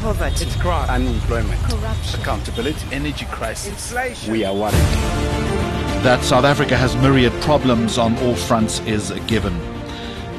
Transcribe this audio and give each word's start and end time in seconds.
Poverty. 0.00 0.46
It's 0.46 0.56
crime. 0.56 0.88
Unemployment. 0.88 1.62
Corruption. 1.64 2.20
Accountability. 2.20 2.86
Energy 2.90 3.26
crisis. 3.26 3.68
Inflation. 3.68 4.32
We 4.32 4.44
are 4.44 4.54
worried. 4.54 4.72
That 6.02 6.24
South 6.24 6.44
Africa 6.44 6.74
has 6.74 6.96
myriad 6.96 7.34
problems 7.42 7.98
on 7.98 8.16
all 8.20 8.34
fronts 8.34 8.80
is 8.80 9.10
a 9.10 9.20
given. 9.20 9.54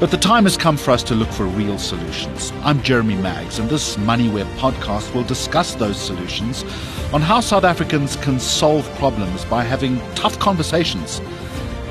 But 0.00 0.10
the 0.10 0.16
time 0.16 0.42
has 0.44 0.56
come 0.56 0.76
for 0.76 0.90
us 0.90 1.04
to 1.04 1.14
look 1.14 1.28
for 1.28 1.44
real 1.44 1.78
solutions. 1.78 2.52
I'm 2.62 2.82
Jeremy 2.82 3.14
Maggs, 3.14 3.60
and 3.60 3.70
this 3.70 3.96
MoneyWeb 3.98 4.52
podcast 4.56 5.14
will 5.14 5.22
discuss 5.22 5.76
those 5.76 5.96
solutions 5.96 6.64
on 7.12 7.22
how 7.22 7.38
South 7.38 7.62
Africans 7.62 8.16
can 8.16 8.40
solve 8.40 8.84
problems 8.96 9.44
by 9.44 9.62
having 9.62 10.00
tough 10.16 10.40
conversations 10.40 11.20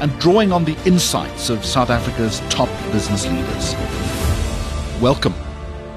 and 0.02 0.12
drawing 0.20 0.52
on 0.52 0.66
the 0.66 0.76
insights 0.86 1.50
of 1.50 1.64
South 1.64 1.90
Africa's 1.90 2.42
top 2.50 2.68
business 2.92 3.26
leaders. 3.26 3.76
Welcome 5.02 5.36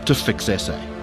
to 0.05 0.15
Fix 0.15 0.45
SA. 0.45 0.94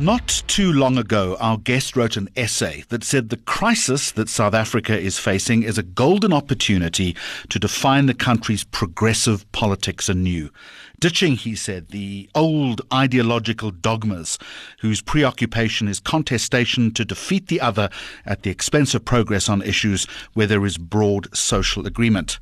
Not 0.00 0.42
too 0.48 0.72
long 0.72 0.98
ago, 0.98 1.36
our 1.38 1.56
guest 1.56 1.94
wrote 1.94 2.16
an 2.16 2.28
essay 2.34 2.82
that 2.88 3.04
said 3.04 3.28
the 3.28 3.36
crisis 3.36 4.10
that 4.10 4.28
South 4.28 4.52
Africa 4.52 4.98
is 4.98 5.20
facing 5.20 5.62
is 5.62 5.78
a 5.78 5.84
golden 5.84 6.32
opportunity 6.32 7.14
to 7.48 7.60
define 7.60 8.06
the 8.06 8.12
country's 8.12 8.64
progressive 8.64 9.50
politics 9.52 10.08
anew. 10.08 10.50
Ditching, 10.98 11.36
he 11.36 11.54
said, 11.54 11.90
the 11.90 12.28
old 12.34 12.82
ideological 12.92 13.70
dogmas 13.70 14.36
whose 14.80 15.00
preoccupation 15.00 15.86
is 15.86 16.00
contestation 16.00 16.92
to 16.94 17.04
defeat 17.04 17.46
the 17.46 17.60
other 17.60 17.88
at 18.26 18.42
the 18.42 18.50
expense 18.50 18.96
of 18.96 19.04
progress 19.04 19.48
on 19.48 19.62
issues 19.62 20.06
where 20.32 20.48
there 20.48 20.66
is 20.66 20.76
broad 20.76 21.28
social 21.36 21.86
agreement. 21.86 22.40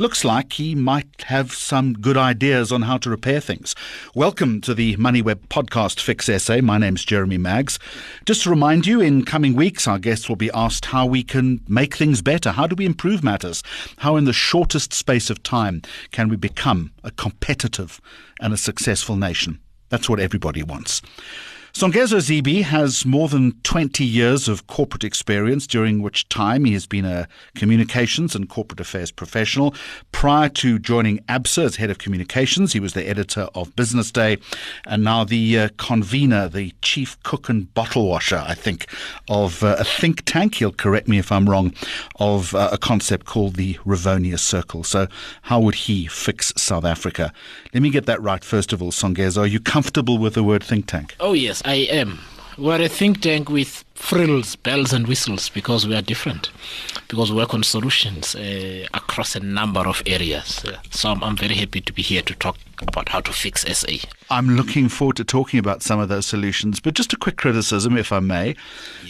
Looks 0.00 0.24
like 0.24 0.52
he 0.52 0.76
might 0.76 1.22
have 1.22 1.52
some 1.52 1.92
good 1.92 2.16
ideas 2.16 2.70
on 2.70 2.82
how 2.82 2.98
to 2.98 3.10
repair 3.10 3.40
things. 3.40 3.74
Welcome 4.14 4.60
to 4.60 4.72
the 4.72 4.96
MoneyWeb 4.96 5.48
podcast 5.48 5.98
Fix 6.00 6.26
SA. 6.40 6.60
My 6.60 6.78
name's 6.78 7.04
Jeremy 7.04 7.36
Maggs. 7.36 7.80
Just 8.24 8.44
to 8.44 8.50
remind 8.50 8.86
you, 8.86 9.00
in 9.00 9.24
coming 9.24 9.54
weeks, 9.54 9.88
our 9.88 9.98
guests 9.98 10.28
will 10.28 10.36
be 10.36 10.52
asked 10.54 10.84
how 10.84 11.04
we 11.04 11.24
can 11.24 11.62
make 11.66 11.96
things 11.96 12.22
better. 12.22 12.52
How 12.52 12.68
do 12.68 12.76
we 12.76 12.86
improve 12.86 13.24
matters? 13.24 13.64
How, 13.96 14.14
in 14.14 14.24
the 14.24 14.32
shortest 14.32 14.92
space 14.92 15.30
of 15.30 15.42
time, 15.42 15.82
can 16.12 16.28
we 16.28 16.36
become 16.36 16.92
a 17.02 17.10
competitive 17.10 18.00
and 18.40 18.54
a 18.54 18.56
successful 18.56 19.16
nation? 19.16 19.58
That's 19.88 20.08
what 20.08 20.20
everybody 20.20 20.62
wants. 20.62 21.02
Songezo 21.74 22.18
Zibi 22.18 22.62
has 22.62 23.04
more 23.04 23.28
than 23.28 23.52
20 23.62 24.04
years 24.04 24.48
of 24.48 24.66
corporate 24.66 25.04
experience, 25.04 25.66
during 25.66 26.02
which 26.02 26.28
time 26.28 26.64
he 26.64 26.72
has 26.72 26.86
been 26.86 27.04
a 27.04 27.28
communications 27.54 28.34
and 28.34 28.48
corporate 28.48 28.80
affairs 28.80 29.10
professional. 29.10 29.74
Prior 30.10 30.48
to 30.48 30.78
joining 30.78 31.18
ABSA 31.28 31.64
as 31.64 31.76
head 31.76 31.90
of 31.90 31.98
communications, 31.98 32.72
he 32.72 32.80
was 32.80 32.94
the 32.94 33.06
editor 33.06 33.48
of 33.54 33.76
Business 33.76 34.10
Day 34.10 34.38
and 34.86 35.04
now 35.04 35.24
the 35.24 35.58
uh, 35.58 35.68
convener, 35.76 36.48
the 36.48 36.72
chief 36.82 37.22
cook 37.22 37.48
and 37.48 37.72
bottle 37.74 38.08
washer, 38.08 38.42
I 38.44 38.54
think, 38.54 38.86
of 39.28 39.62
uh, 39.62 39.76
a 39.78 39.84
think 39.84 40.24
tank. 40.24 40.56
He'll 40.56 40.72
correct 40.72 41.06
me 41.06 41.18
if 41.18 41.30
I'm 41.30 41.48
wrong, 41.48 41.74
of 42.18 42.54
uh, 42.54 42.70
a 42.72 42.78
concept 42.78 43.26
called 43.26 43.56
the 43.56 43.74
Rivonia 43.86 44.38
Circle. 44.38 44.84
So, 44.84 45.06
how 45.42 45.60
would 45.60 45.74
he 45.74 46.06
fix 46.06 46.52
South 46.56 46.84
Africa? 46.84 47.32
Let 47.74 47.82
me 47.82 47.90
get 47.90 48.06
that 48.06 48.20
right 48.22 48.42
first 48.42 48.72
of 48.72 48.82
all, 48.82 48.90
Songezo. 48.90 49.42
Are 49.42 49.46
you 49.46 49.60
comfortable 49.60 50.18
with 50.18 50.34
the 50.34 50.42
word 50.42 50.64
think 50.64 50.86
tank? 50.86 51.14
Oh, 51.20 51.34
yes, 51.34 51.57
I 51.64 51.74
am. 51.74 52.20
We're 52.58 52.82
a 52.82 52.88
think 52.88 53.20
tank 53.20 53.48
with 53.48 53.84
frills, 53.94 54.56
bells, 54.56 54.92
and 54.92 55.06
whistles 55.06 55.48
because 55.48 55.86
we 55.86 55.94
are 55.94 56.02
different. 56.02 56.50
Because 57.06 57.30
we 57.30 57.36
work 57.36 57.54
on 57.54 57.62
solutions 57.62 58.34
uh, 58.34 58.86
across 58.94 59.36
a 59.36 59.40
number 59.40 59.80
of 59.80 60.02
areas. 60.06 60.64
Uh, 60.64 60.76
so 60.90 61.10
I'm, 61.10 61.22
I'm 61.22 61.36
very 61.36 61.54
happy 61.54 61.80
to 61.80 61.92
be 61.92 62.02
here 62.02 62.22
to 62.22 62.34
talk 62.34 62.56
about 62.82 63.10
how 63.10 63.20
to 63.20 63.32
fix 63.32 63.62
SA. 63.62 64.08
I'm 64.30 64.56
looking 64.56 64.88
forward 64.88 65.16
to 65.16 65.24
talking 65.24 65.60
about 65.60 65.82
some 65.82 66.00
of 66.00 66.08
those 66.08 66.26
solutions. 66.26 66.80
But 66.80 66.94
just 66.94 67.12
a 67.12 67.16
quick 67.16 67.36
criticism, 67.36 67.96
if 67.96 68.12
I 68.12 68.18
may. 68.18 68.56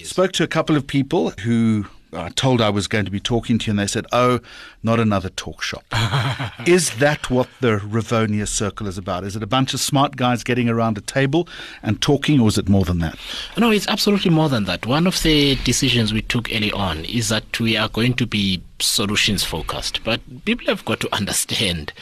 Spoke 0.02 0.32
to 0.32 0.44
a 0.44 0.48
couple 0.48 0.76
of 0.76 0.86
people 0.86 1.30
who 1.41 1.86
I 2.12 2.30
told 2.30 2.60
I 2.60 2.70
was 2.70 2.88
going 2.88 3.04
to 3.04 3.10
be 3.10 3.20
talking 3.20 3.58
to 3.58 3.66
you, 3.66 3.70
and 3.72 3.78
they 3.78 3.86
said, 3.86 4.06
"Oh, 4.12 4.41
not 4.82 4.98
another 4.98 5.28
talk 5.28 5.62
shop." 5.62 5.84
is 6.66 6.96
that 6.96 7.30
what 7.30 7.48
the 7.60 7.78
Rivonia 7.78 8.48
Circle 8.48 8.86
is 8.86 8.98
about? 8.98 9.24
Is 9.24 9.36
it 9.36 9.42
a 9.42 9.46
bunch 9.46 9.74
of 9.74 9.80
smart 9.80 10.16
guys 10.16 10.42
getting 10.42 10.68
around 10.68 10.97
a 10.98 11.02
table 11.02 11.48
and 11.82 12.00
talking, 12.00 12.41
or 12.41 12.48
is 12.48 12.58
it 12.58 12.68
more 12.68 12.84
than 12.84 12.98
that? 13.00 13.18
No, 13.56 13.70
it's 13.70 13.88
absolutely 13.88 14.30
more 14.30 14.48
than 14.48 14.64
that. 14.64 14.86
One 14.86 15.06
of 15.06 15.22
the 15.22 15.56
decisions 15.56 16.12
we 16.12 16.22
took 16.22 16.50
early 16.52 16.72
on 16.72 17.04
is 17.04 17.28
that 17.28 17.60
we 17.60 17.76
are 17.76 17.88
going 17.88 18.14
to 18.14 18.26
be 18.26 18.62
solutions 18.80 19.44
focused. 19.44 20.02
But 20.04 20.20
people 20.44 20.66
have 20.66 20.84
got 20.84 21.00
to 21.00 21.14
understand 21.14 21.92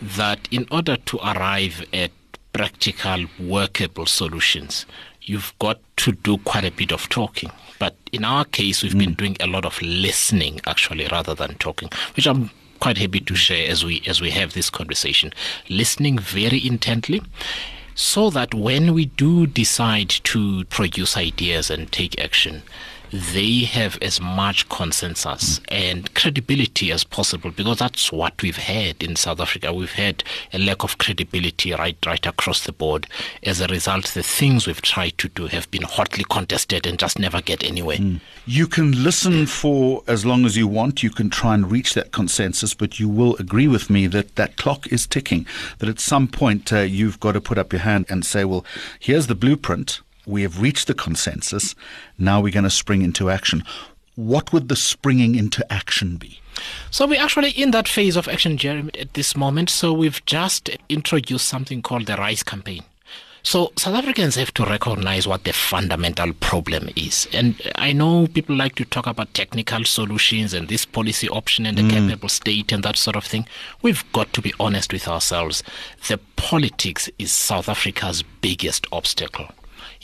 that 0.00 0.48
in 0.50 0.66
order 0.70 0.96
to 0.96 1.18
arrive 1.18 1.84
at 1.92 2.10
practical, 2.52 3.26
workable 3.38 4.06
solutions, 4.06 4.86
you've 5.24 5.52
got 5.58 5.80
to 5.98 6.12
do 6.12 6.38
quite 6.38 6.64
a 6.64 6.70
bit 6.70 6.92
of 6.92 7.08
talking. 7.08 7.50
But 7.78 7.96
in 8.12 8.24
our 8.24 8.44
case, 8.44 8.82
we've 8.82 8.92
mm. 8.92 8.98
been 8.98 9.14
doing 9.14 9.36
a 9.40 9.46
lot 9.46 9.64
of 9.64 9.80
listening, 9.82 10.60
actually, 10.66 11.06
rather 11.10 11.34
than 11.34 11.54
talking, 11.56 11.90
which 12.16 12.26
I'm 12.26 12.50
quite 12.80 12.98
happy 12.98 13.20
to 13.20 13.34
share 13.34 13.70
as 13.70 13.84
we 13.84 14.02
as 14.06 14.20
we 14.20 14.30
have 14.30 14.52
this 14.52 14.70
conversation. 14.70 15.32
Listening 15.68 16.18
very 16.18 16.64
intently, 16.66 17.22
so 17.94 18.30
that 18.30 18.54
when 18.54 18.94
we 18.94 19.06
do 19.06 19.46
decide 19.46 20.10
to 20.10 20.64
produce 20.66 21.16
ideas 21.16 21.70
and 21.70 21.90
take 21.90 22.20
action, 22.20 22.62
they 23.14 23.60
have 23.60 23.96
as 24.02 24.20
much 24.20 24.68
consensus 24.68 25.60
and 25.68 26.12
credibility 26.14 26.90
as 26.90 27.04
possible 27.04 27.52
because 27.52 27.78
that's 27.78 28.10
what 28.10 28.42
we've 28.42 28.56
had 28.56 29.04
in 29.04 29.14
South 29.14 29.38
Africa. 29.38 29.72
We've 29.72 29.92
had 29.92 30.24
a 30.52 30.58
lack 30.58 30.82
of 30.82 30.98
credibility 30.98 31.72
right 31.72 31.96
right 32.04 32.26
across 32.26 32.64
the 32.64 32.72
board. 32.72 33.06
As 33.44 33.60
a 33.60 33.68
result, 33.68 34.06
the 34.06 34.24
things 34.24 34.66
we've 34.66 34.82
tried 34.82 35.16
to 35.18 35.28
do 35.28 35.46
have 35.46 35.70
been 35.70 35.82
hotly 35.82 36.24
contested 36.28 36.88
and 36.88 36.98
just 36.98 37.20
never 37.20 37.40
get 37.40 37.62
anywhere. 37.62 37.98
Mm. 37.98 38.20
You 38.46 38.66
can 38.66 39.04
listen 39.04 39.46
for 39.46 40.02
as 40.08 40.26
long 40.26 40.44
as 40.44 40.56
you 40.56 40.66
want. 40.66 41.04
You 41.04 41.10
can 41.10 41.30
try 41.30 41.54
and 41.54 41.70
reach 41.70 41.94
that 41.94 42.10
consensus, 42.10 42.74
but 42.74 42.98
you 42.98 43.08
will 43.08 43.36
agree 43.36 43.68
with 43.68 43.90
me 43.90 44.08
that 44.08 44.34
that 44.34 44.56
clock 44.56 44.88
is 44.88 45.06
ticking. 45.06 45.46
That 45.78 45.88
at 45.88 46.00
some 46.00 46.26
point 46.26 46.72
uh, 46.72 46.80
you've 46.80 47.20
got 47.20 47.32
to 47.32 47.40
put 47.40 47.58
up 47.58 47.72
your 47.72 47.82
hand 47.82 48.06
and 48.08 48.26
say, 48.26 48.44
"Well, 48.44 48.64
here's 48.98 49.28
the 49.28 49.36
blueprint." 49.36 50.00
We 50.26 50.42
have 50.42 50.60
reached 50.60 50.86
the 50.86 50.94
consensus. 50.94 51.74
Now 52.18 52.40
we're 52.40 52.52
going 52.52 52.64
to 52.64 52.70
spring 52.70 53.02
into 53.02 53.30
action. 53.30 53.64
What 54.16 54.52
would 54.52 54.68
the 54.68 54.76
springing 54.76 55.34
into 55.34 55.70
action 55.72 56.16
be? 56.16 56.40
So 56.90 57.06
we're 57.06 57.20
actually 57.20 57.50
in 57.50 57.72
that 57.72 57.88
phase 57.88 58.16
of 58.16 58.28
action, 58.28 58.56
Jeremy, 58.56 58.90
at 58.98 59.14
this 59.14 59.36
moment. 59.36 59.70
So 59.70 59.92
we've 59.92 60.24
just 60.24 60.70
introduced 60.88 61.48
something 61.48 61.82
called 61.82 62.06
the 62.06 62.16
RISE 62.16 62.44
campaign. 62.44 62.84
So 63.42 63.72
South 63.76 63.94
Africans 63.94 64.36
have 64.36 64.54
to 64.54 64.64
recognize 64.64 65.28
what 65.28 65.44
the 65.44 65.52
fundamental 65.52 66.32
problem 66.32 66.88
is. 66.96 67.28
And 67.30 67.60
I 67.74 67.92
know 67.92 68.26
people 68.26 68.56
like 68.56 68.74
to 68.76 68.86
talk 68.86 69.06
about 69.06 69.34
technical 69.34 69.84
solutions 69.84 70.54
and 70.54 70.66
this 70.66 70.86
policy 70.86 71.28
option 71.28 71.66
and 71.66 71.76
the 71.76 71.82
mm. 71.82 71.90
capable 71.90 72.30
state 72.30 72.72
and 72.72 72.82
that 72.84 72.96
sort 72.96 73.16
of 73.16 73.24
thing. 73.24 73.46
We've 73.82 74.02
got 74.12 74.32
to 74.32 74.40
be 74.40 74.54
honest 74.58 74.94
with 74.94 75.06
ourselves. 75.06 75.62
The 76.08 76.18
politics 76.36 77.10
is 77.18 77.32
South 77.32 77.68
Africa's 77.68 78.22
biggest 78.22 78.86
obstacle 78.90 79.48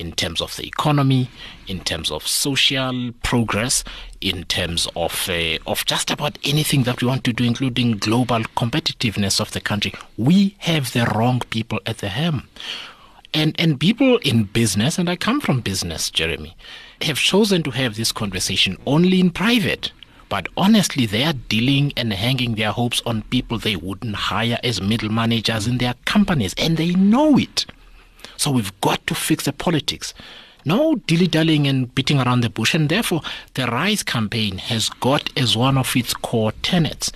in 0.00 0.12
terms 0.12 0.40
of 0.40 0.56
the 0.56 0.66
economy, 0.66 1.28
in 1.68 1.80
terms 1.80 2.10
of 2.10 2.26
social 2.26 3.12
progress, 3.22 3.84
in 4.20 4.44
terms 4.44 4.88
of 4.96 5.28
uh, 5.28 5.58
of 5.66 5.84
just 5.84 6.10
about 6.10 6.38
anything 6.42 6.84
that 6.84 7.02
we 7.02 7.06
want 7.06 7.22
to 7.24 7.32
do, 7.32 7.44
including 7.44 7.98
global 7.98 8.40
competitiveness 8.56 9.40
of 9.40 9.52
the 9.52 9.60
country. 9.60 9.92
We 10.16 10.56
have 10.58 10.92
the 10.92 11.04
wrong 11.14 11.40
people 11.50 11.80
at 11.86 11.98
the 11.98 12.08
helm. 12.08 12.48
And 13.34 13.54
and 13.60 13.78
people 13.78 14.16
in 14.18 14.44
business, 14.44 14.98
and 14.98 15.08
I 15.08 15.16
come 15.16 15.40
from 15.40 15.60
business, 15.60 16.10
Jeremy, 16.10 16.56
have 17.02 17.18
chosen 17.18 17.62
to 17.64 17.70
have 17.70 17.94
this 17.94 18.10
conversation 18.10 18.78
only 18.86 19.20
in 19.20 19.30
private. 19.30 19.92
But 20.30 20.46
honestly, 20.56 21.06
they 21.06 21.24
are 21.24 21.32
dealing 21.32 21.92
and 21.96 22.12
hanging 22.12 22.54
their 22.54 22.70
hopes 22.70 23.02
on 23.04 23.22
people 23.22 23.58
they 23.58 23.74
wouldn't 23.74 24.14
hire 24.14 24.58
as 24.62 24.80
middle 24.80 25.10
managers 25.10 25.66
in 25.66 25.78
their 25.78 25.94
companies, 26.04 26.54
and 26.56 26.76
they 26.76 26.92
know 26.94 27.36
it. 27.36 27.66
So 28.40 28.50
we've 28.50 28.80
got 28.80 29.06
to 29.06 29.14
fix 29.14 29.44
the 29.44 29.52
politics. 29.52 30.14
No 30.64 30.94
dilly 30.94 31.26
dallying 31.26 31.66
and 31.66 31.94
beating 31.94 32.18
around 32.18 32.40
the 32.40 32.48
bush. 32.48 32.72
And 32.74 32.88
therefore, 32.88 33.20
the 33.52 33.66
RISE 33.66 34.02
campaign 34.02 34.56
has 34.56 34.88
got 34.88 35.28
as 35.38 35.58
one 35.58 35.76
of 35.76 35.94
its 35.94 36.14
core 36.14 36.52
tenets 36.62 37.12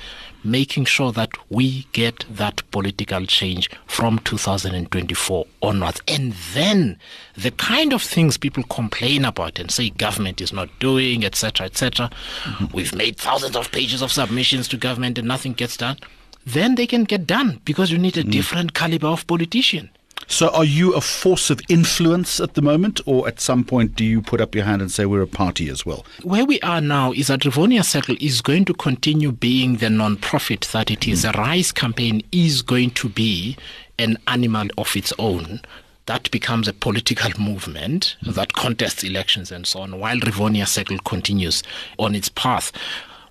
making 0.47 0.85
sure 0.85 1.11
that 1.13 1.31
we 1.49 1.87
get 1.93 2.27
that 2.29 2.61
political 2.73 3.25
change 3.25 3.71
from 3.87 4.19
2024 4.19 5.47
onwards. 5.63 6.03
And 6.07 6.35
then 6.53 6.99
the 7.35 7.53
kind 7.53 7.95
of 7.95 8.03
things 8.03 8.37
people 8.37 8.63
complain 8.65 9.25
about 9.25 9.59
and 9.59 9.71
say 9.71 9.89
government 9.89 10.43
is 10.43 10.53
not 10.53 10.69
doing, 10.79 11.25
etc., 11.25 11.65
etc. 11.65 12.11
Mm-hmm. 12.43 12.77
We've 12.77 12.95
made 12.95 13.17
thousands 13.17 13.57
of 13.57 13.73
pages 13.73 14.03
of 14.03 14.13
submissions 14.13 14.69
to 14.69 14.77
government 14.77 15.17
and 15.17 15.27
nothing 15.27 15.55
gets 15.55 15.79
done. 15.79 15.97
Then 16.45 16.75
they 16.75 16.87
can 16.87 17.05
get 17.05 17.27
done 17.27 17.63
because 17.65 17.91
you 17.91 17.97
need 17.97 18.19
a 18.19 18.25
mm. 18.25 18.31
different 18.31 18.75
caliber 18.75 19.07
of 19.07 19.27
politician. 19.27 19.89
So, 20.27 20.49
are 20.51 20.65
you 20.65 20.95
a 20.95 21.01
force 21.01 21.51
of 21.51 21.61
influence 21.69 22.41
at 22.41 22.55
the 22.55 22.63
moment, 22.63 23.01
or 23.07 23.29
at 23.29 23.41
some 23.41 23.65
point 23.65 23.95
do 23.95 24.05
you 24.05 24.23
put 24.23 24.41
up 24.41 24.55
your 24.55 24.65
hand 24.65 24.83
and 24.83 24.91
say 24.91 25.07
we're 25.07 25.23
a 25.23 25.27
party 25.27 25.69
as 25.69 25.85
well? 25.85 26.05
Where 26.23 26.45
we 26.45 26.61
are 26.61 26.81
now 26.81 27.13
is 27.13 27.29
that 27.29 27.41
Rivonia 27.41 27.85
Circle 27.85 28.17
is 28.21 28.41
going 28.41 28.65
to 28.67 28.75
continue 28.75 29.33
being 29.33 29.77
the 29.77 29.91
non-profit 29.91 30.63
that 30.73 30.91
it 30.91 31.07
is. 31.07 31.25
Mm. 31.25 31.33
The 31.33 31.39
RISE 31.39 31.73
campaign 31.73 32.23
is 32.33 32.63
going 32.63 32.91
to 32.93 33.09
be 33.09 33.57
an 33.99 34.19
animal 34.27 34.69
of 34.77 34.97
its 34.97 35.13
own 35.19 35.61
that 36.07 36.31
becomes 36.31 36.69
a 36.69 36.73
political 36.73 37.31
movement 37.41 38.17
that 38.23 38.53
contests 38.53 39.05
elections 39.05 39.51
and 39.51 39.67
so 39.67 39.81
on, 39.81 39.99
while 39.99 40.19
Rivonia 40.19 40.67
Circle 40.69 40.99
continues 40.99 41.63
on 41.99 42.15
its 42.15 42.29
path. 42.29 42.73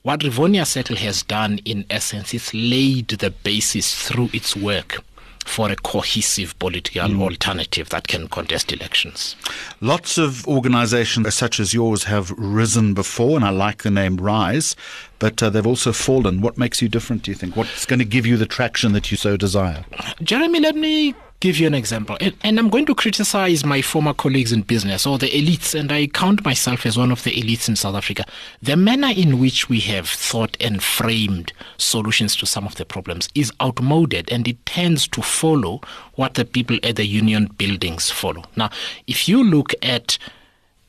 What 0.01 0.21
Rivonia 0.21 0.65
Circle 0.65 0.97
has 0.97 1.23
done, 1.23 1.59
in 1.65 1.85
essence, 1.89 2.33
is 2.33 2.53
laid 2.53 3.09
the 3.09 3.29
basis 3.29 3.93
through 3.93 4.29
its 4.33 4.55
work 4.55 5.03
for 5.45 5.69
a 5.69 5.75
cohesive 5.75 6.57
political 6.59 7.07
mm. 7.07 7.21
alternative 7.21 7.89
that 7.89 8.07
can 8.07 8.27
contest 8.27 8.71
elections. 8.71 9.35
Lots 9.81 10.17
of 10.17 10.47
organizations 10.47 11.33
such 11.33 11.59
as 11.59 11.73
yours 11.73 12.05
have 12.05 12.31
risen 12.31 12.93
before, 12.93 13.35
and 13.35 13.45
I 13.45 13.49
like 13.49 13.83
the 13.83 13.91
name 13.91 14.17
Rise, 14.17 14.75
but 15.19 15.41
uh, 15.41 15.49
they've 15.49 15.67
also 15.67 15.93
fallen. 15.93 16.41
What 16.41 16.57
makes 16.57 16.81
you 16.81 16.89
different, 16.89 17.23
do 17.23 17.31
you 17.31 17.35
think? 17.35 17.55
What's 17.55 17.85
going 17.85 17.99
to 17.99 18.05
give 18.05 18.25
you 18.25 18.37
the 18.37 18.45
traction 18.45 18.93
that 18.93 19.11
you 19.11 19.17
so 19.17 19.37
desire? 19.37 19.85
Jeremy, 20.21 20.59
let 20.59 20.75
me 20.75 21.15
give 21.43 21.59
you 21.59 21.67
an 21.67 21.73
example. 21.73 22.15
And, 22.21 22.33
and, 22.41 22.57
I'm 22.57 22.69
going 22.69 22.85
to 22.85 22.95
criticize 22.95 23.65
my 23.65 23.81
former 23.81 24.13
colleagues 24.13 24.53
in 24.53 24.61
business 24.61 25.05
or 25.05 25.17
the 25.17 25.29
elites, 25.29 25.77
and 25.77 25.91
I 25.91 26.07
count 26.07 26.45
myself 26.45 26.85
as 26.85 26.97
one 26.97 27.11
of 27.11 27.21
the 27.25 27.31
elites 27.31 27.67
in 27.67 27.75
South 27.75 27.95
Africa. 27.95 28.23
The 28.61 28.77
manner 28.77 29.09
in 29.13 29.41
which 29.41 29.67
we 29.67 29.81
have 29.81 30.07
thought 30.07 30.55
and 30.61 30.81
framed 30.81 31.51
solutions 31.75 32.37
to 32.37 32.45
some 32.45 32.65
of 32.65 32.75
the 32.75 32.85
problems 32.85 33.27
is 33.35 33.51
outmoded 33.61 34.31
and 34.31 34.47
it 34.47 34.65
tends 34.65 35.05
to 35.09 35.21
follow 35.21 35.81
what 36.15 36.35
the 36.35 36.45
people 36.45 36.77
at 36.81 36.95
the 36.95 37.05
union 37.05 37.47
buildings 37.57 38.09
follow. 38.09 38.45
Now, 38.55 38.69
if 39.05 39.27
you 39.27 39.43
look 39.43 39.73
at 39.81 40.17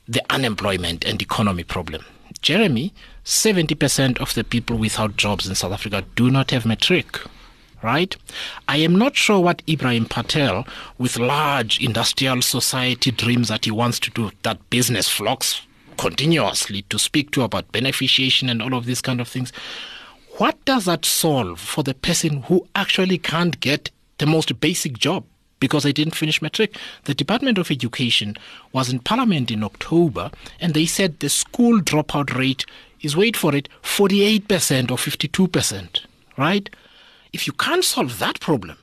the 0.07 0.23
unemployment 0.31 1.05
and 1.05 1.21
economy 1.21 1.65
problem, 1.65 2.05
Jeremy, 2.43 2.95
70% 3.25 4.21
of 4.21 4.35
the 4.35 4.45
people 4.45 4.79
without 4.79 5.17
jobs 5.17 5.49
in 5.49 5.57
South 5.57 5.73
Africa 5.73 6.05
do 6.15 6.31
not 6.31 6.53
have 6.53 6.65
matric 6.65 7.19
right? 7.85 8.17
I 8.67 8.79
am 8.79 8.97
not 8.97 9.15
sure 9.15 9.39
what 9.41 9.63
Ebrahim 9.67 10.09
Patel, 10.09 10.67
with 10.97 11.19
large 11.19 11.81
industrial 11.81 12.41
society 12.41 13.11
dreams 13.11 13.49
that 13.49 13.67
he 13.67 13.71
wants 13.71 14.01
to 14.01 14.11
do, 14.11 14.31
that 14.43 14.71
business 14.71 15.09
flocks 15.09 15.61
continuously 15.99 16.83
to 16.89 16.99
speak 16.99 17.31
to 17.33 17.43
about 17.43 17.71
beneficiation 17.73 18.51
and 18.51 18.63
all 18.63 18.75
of 18.75 18.87
these 18.87 19.03
kind 19.03 19.21
of 19.21 19.29
things. 19.29 19.53
What 20.39 20.65
does 20.65 20.87
that 20.87 21.05
solve 21.05 21.61
for 21.61 21.85
the 21.85 21.95
person 21.95 22.43
who 22.45 22.67
actually 22.75 23.19
can't 23.19 23.61
get 23.61 23.91
the 24.19 24.27
most 24.27 24.59
basic 24.59 24.99
job? 24.99 25.25
because 25.61 25.85
they 25.85 25.93
didn't 25.95 26.15
finish 26.15 26.43
matric. 26.43 26.77
The 27.05 27.15
Department 27.15 27.57
of 27.57 27.71
Education 27.71 28.37
was 28.73 28.93
in 28.93 28.99
Parliament 28.99 29.51
in 29.51 29.65
October 29.65 30.31
and 30.61 30.75
they 30.75 30.85
said 30.85 31.21
the 31.21 31.31
school 31.31 31.81
dropout 31.81 32.37
rate 32.37 32.67
is, 33.01 33.17
wait 33.17 33.35
for 33.35 33.55
it, 33.55 33.71
48% 33.83 34.91
or 34.91 34.99
52%, 34.99 36.01
right? 36.37 36.69
If 37.35 37.49
you 37.49 37.53
can't 37.53 37.85
solve 37.85 38.21
that 38.21 38.39
problem, 38.39 38.79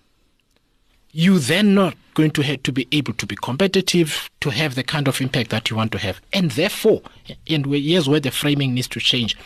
you 1.14 1.40
then 1.40 1.74
not 1.74 1.96
going 2.14 2.32
to 2.32 2.44
have 2.44 2.64
to 2.64 2.72
be 2.72 2.88
able 2.92 3.14
to 3.14 3.26
be 3.26 3.36
competitive, 3.36 4.30
to 4.42 4.50
have 4.50 4.76
the 4.76 4.84
kind 4.84 5.08
of 5.08 5.22
impact 5.22 5.50
that 5.52 5.70
you 5.70 5.76
want 5.76 5.92
to 5.92 5.98
have. 5.98 6.20
And 6.34 6.52
therefore, 6.52 7.02
and 7.48 7.66
here's 7.66 8.10
where 8.10 8.20
the 8.20 8.32
framing 8.32 8.74
needs 8.74 8.88
to 8.90 9.00
change. 9.00 9.38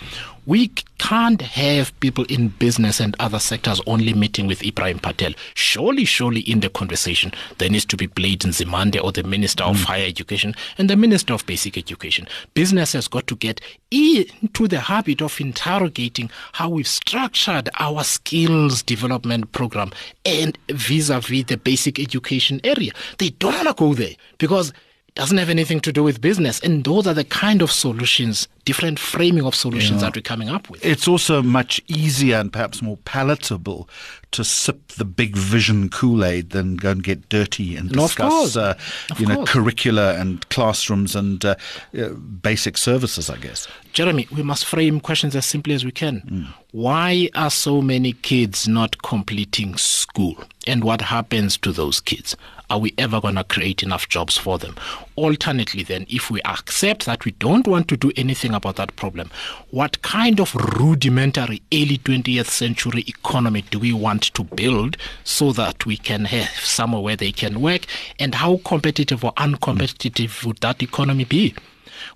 We 0.46 0.72
can't 1.00 1.42
have 1.42 2.00
people 2.02 2.26
in 2.26 2.50
business 2.50 3.00
and 3.00 3.16
other 3.20 3.40
sectors 3.40 3.82
only 3.88 4.14
meeting 4.14 4.46
with 4.46 4.62
Ebrahim 4.62 5.02
Patel. 5.02 5.34
Surely, 5.56 6.06
surely 6.06 6.42
in 6.42 6.60
the 6.60 6.70
conversation, 6.70 7.32
there 7.58 7.70
needs 7.70 7.86
to 7.86 7.98
be 7.98 8.06
Blade 8.06 8.42
Nzimande 8.42 9.04
or 9.04 9.12
the 9.12 9.24
Minister 9.24 9.64
of 9.64 9.78
mm. 9.78 9.84
Higher 9.86 10.06
Education 10.06 10.54
and 10.78 10.88
the 10.88 10.96
Minister 10.96 11.34
of 11.34 11.46
Basic 11.48 11.78
Education. 11.78 12.28
Business 12.54 12.94
has 12.94 13.08
got 13.08 13.26
to 13.28 13.36
get 13.36 13.60
into 13.90 14.68
the 14.68 14.82
habit 14.82 15.22
of 15.22 15.42
interrogating 15.42 16.30
how 16.54 16.70
we've 16.70 16.88
structured 16.88 17.70
our 17.80 18.04
skills 18.04 18.84
development 18.84 19.52
program 19.52 19.92
and 20.26 20.58
vis-a-vis 20.70 21.46
the 21.46 21.58
basic 21.58 22.00
education 22.00 22.55
area. 22.64 22.92
They 23.18 23.30
don't 23.30 23.54
want 23.54 23.68
to 23.68 23.74
go 23.74 23.94
there 23.94 24.16
because 24.38 24.70
it 24.70 25.16
doesn't 25.16 25.38
have 25.38 25.50
anything 25.50 25.80
to 25.82 25.92
do 25.92 26.04
with 26.04 26.22
business. 26.22 26.60
And 26.60 26.84
those 26.84 27.08
are 27.08 27.14
the 27.14 27.24
kind 27.24 27.62
of 27.62 27.72
solutions, 27.72 28.48
different 28.66 29.00
framing 29.00 29.46
of 29.46 29.56
solutions 29.56 30.02
yeah. 30.02 30.10
that 30.10 30.16
we're 30.16 30.22
coming 30.22 30.50
up 30.50 30.70
with. 30.70 30.86
It's 30.86 31.08
also 31.08 31.42
much 31.42 31.82
easier 31.88 32.38
and 32.38 32.52
perhaps 32.52 32.82
more 32.82 32.98
palatable 33.06 33.90
to 34.36 34.44
sip 34.44 34.88
the 34.90 35.06
big 35.06 35.36
vision 35.36 35.90
Kool-Aid 35.90 36.52
than 36.52 36.76
go 36.76 36.92
and 36.92 37.04
get 37.04 37.30
dirty 37.30 37.76
and 37.76 37.92
discuss, 37.92 38.56
uh, 38.56 38.78
you 39.18 39.26
know, 39.26 39.46
curricula 39.46 40.16
and 40.16 40.48
classrooms 40.50 41.16
and 41.16 41.44
uh, 41.44 41.56
uh, 41.98 42.10
basic 42.10 42.78
services, 42.78 43.30
I 43.30 43.38
guess. 43.38 43.68
Jeremy, 43.94 44.28
we 44.32 44.44
must 44.44 44.66
frame 44.66 45.00
questions 45.00 45.36
as 45.36 45.46
simply 45.46 45.74
as 45.74 45.86
we 45.86 45.92
can. 45.92 46.22
Mm. 46.22 46.54
Why 46.72 47.30
are 47.36 47.50
so 47.50 47.82
many 47.82 48.14
kids 48.14 48.68
not 48.68 49.02
completing 49.02 49.78
school? 49.78 50.36
And 50.68 50.84
what 50.84 51.02
happens 51.02 51.58
to 51.60 51.72
those 51.72 52.00
kids? 52.02 52.36
Are 52.70 52.80
we 52.80 52.94
ever 52.98 53.22
going 53.22 53.36
to 53.36 53.44
create 53.44 53.84
enough 53.84 54.10
jobs 54.10 54.38
for 54.38 54.58
them? 54.58 54.76
Alternately, 55.16 55.84
then, 55.84 56.06
if 56.10 56.30
we 56.32 56.42
accept 56.44 57.06
that 57.06 57.26
we 57.26 57.32
don't 57.32 57.68
want 57.68 57.88
to 57.90 57.98
do 57.98 58.12
anything 58.16 58.54
about 58.54 58.76
that 58.78 58.96
problem, 58.96 59.30
what 59.72 60.02
kind 60.02 60.40
of 60.40 60.56
rudimentary 60.56 61.62
early 61.74 61.98
20th 61.98 62.48
century 62.48 63.04
economy 63.08 63.64
do 63.70 63.80
we 63.80 63.94
want 63.94 64.34
to 64.34 64.44
build 64.44 64.98
so 65.24 65.52
that 65.52 65.86
we 65.86 65.98
can 65.98 66.26
have 66.26 66.50
somewhere 66.50 67.02
where 67.02 67.16
they 67.16 67.32
can 67.32 67.62
work? 67.62 67.86
And 68.20 68.36
how 68.36 68.58
competitive 68.66 69.24
or 69.24 69.34
uncompetitive 69.34 70.46
would 70.46 70.58
that 70.58 70.82
economy 70.82 71.26
be? 71.26 71.56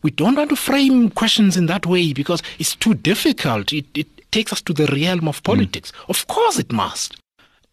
We 0.02 0.12
don't 0.12 0.36
want 0.36 0.50
to 0.50 0.56
frame 0.56 1.10
questions 1.10 1.57
in 1.57 1.68
that 1.68 1.86
way 1.86 2.13
because 2.13 2.42
it's 2.57 2.75
too 2.75 2.94
difficult. 2.94 3.74
It, 3.74 3.86
it 3.95 4.31
takes 4.31 4.54
us 4.54 4.62
to 4.62 4.74
the 4.74 4.88
realm 4.88 5.28
of 5.28 5.44
politics. 5.44 5.92
Mm. 5.92 6.10
Of 6.10 6.28
course, 6.28 6.60
it 6.60 6.72
must. 6.72 7.18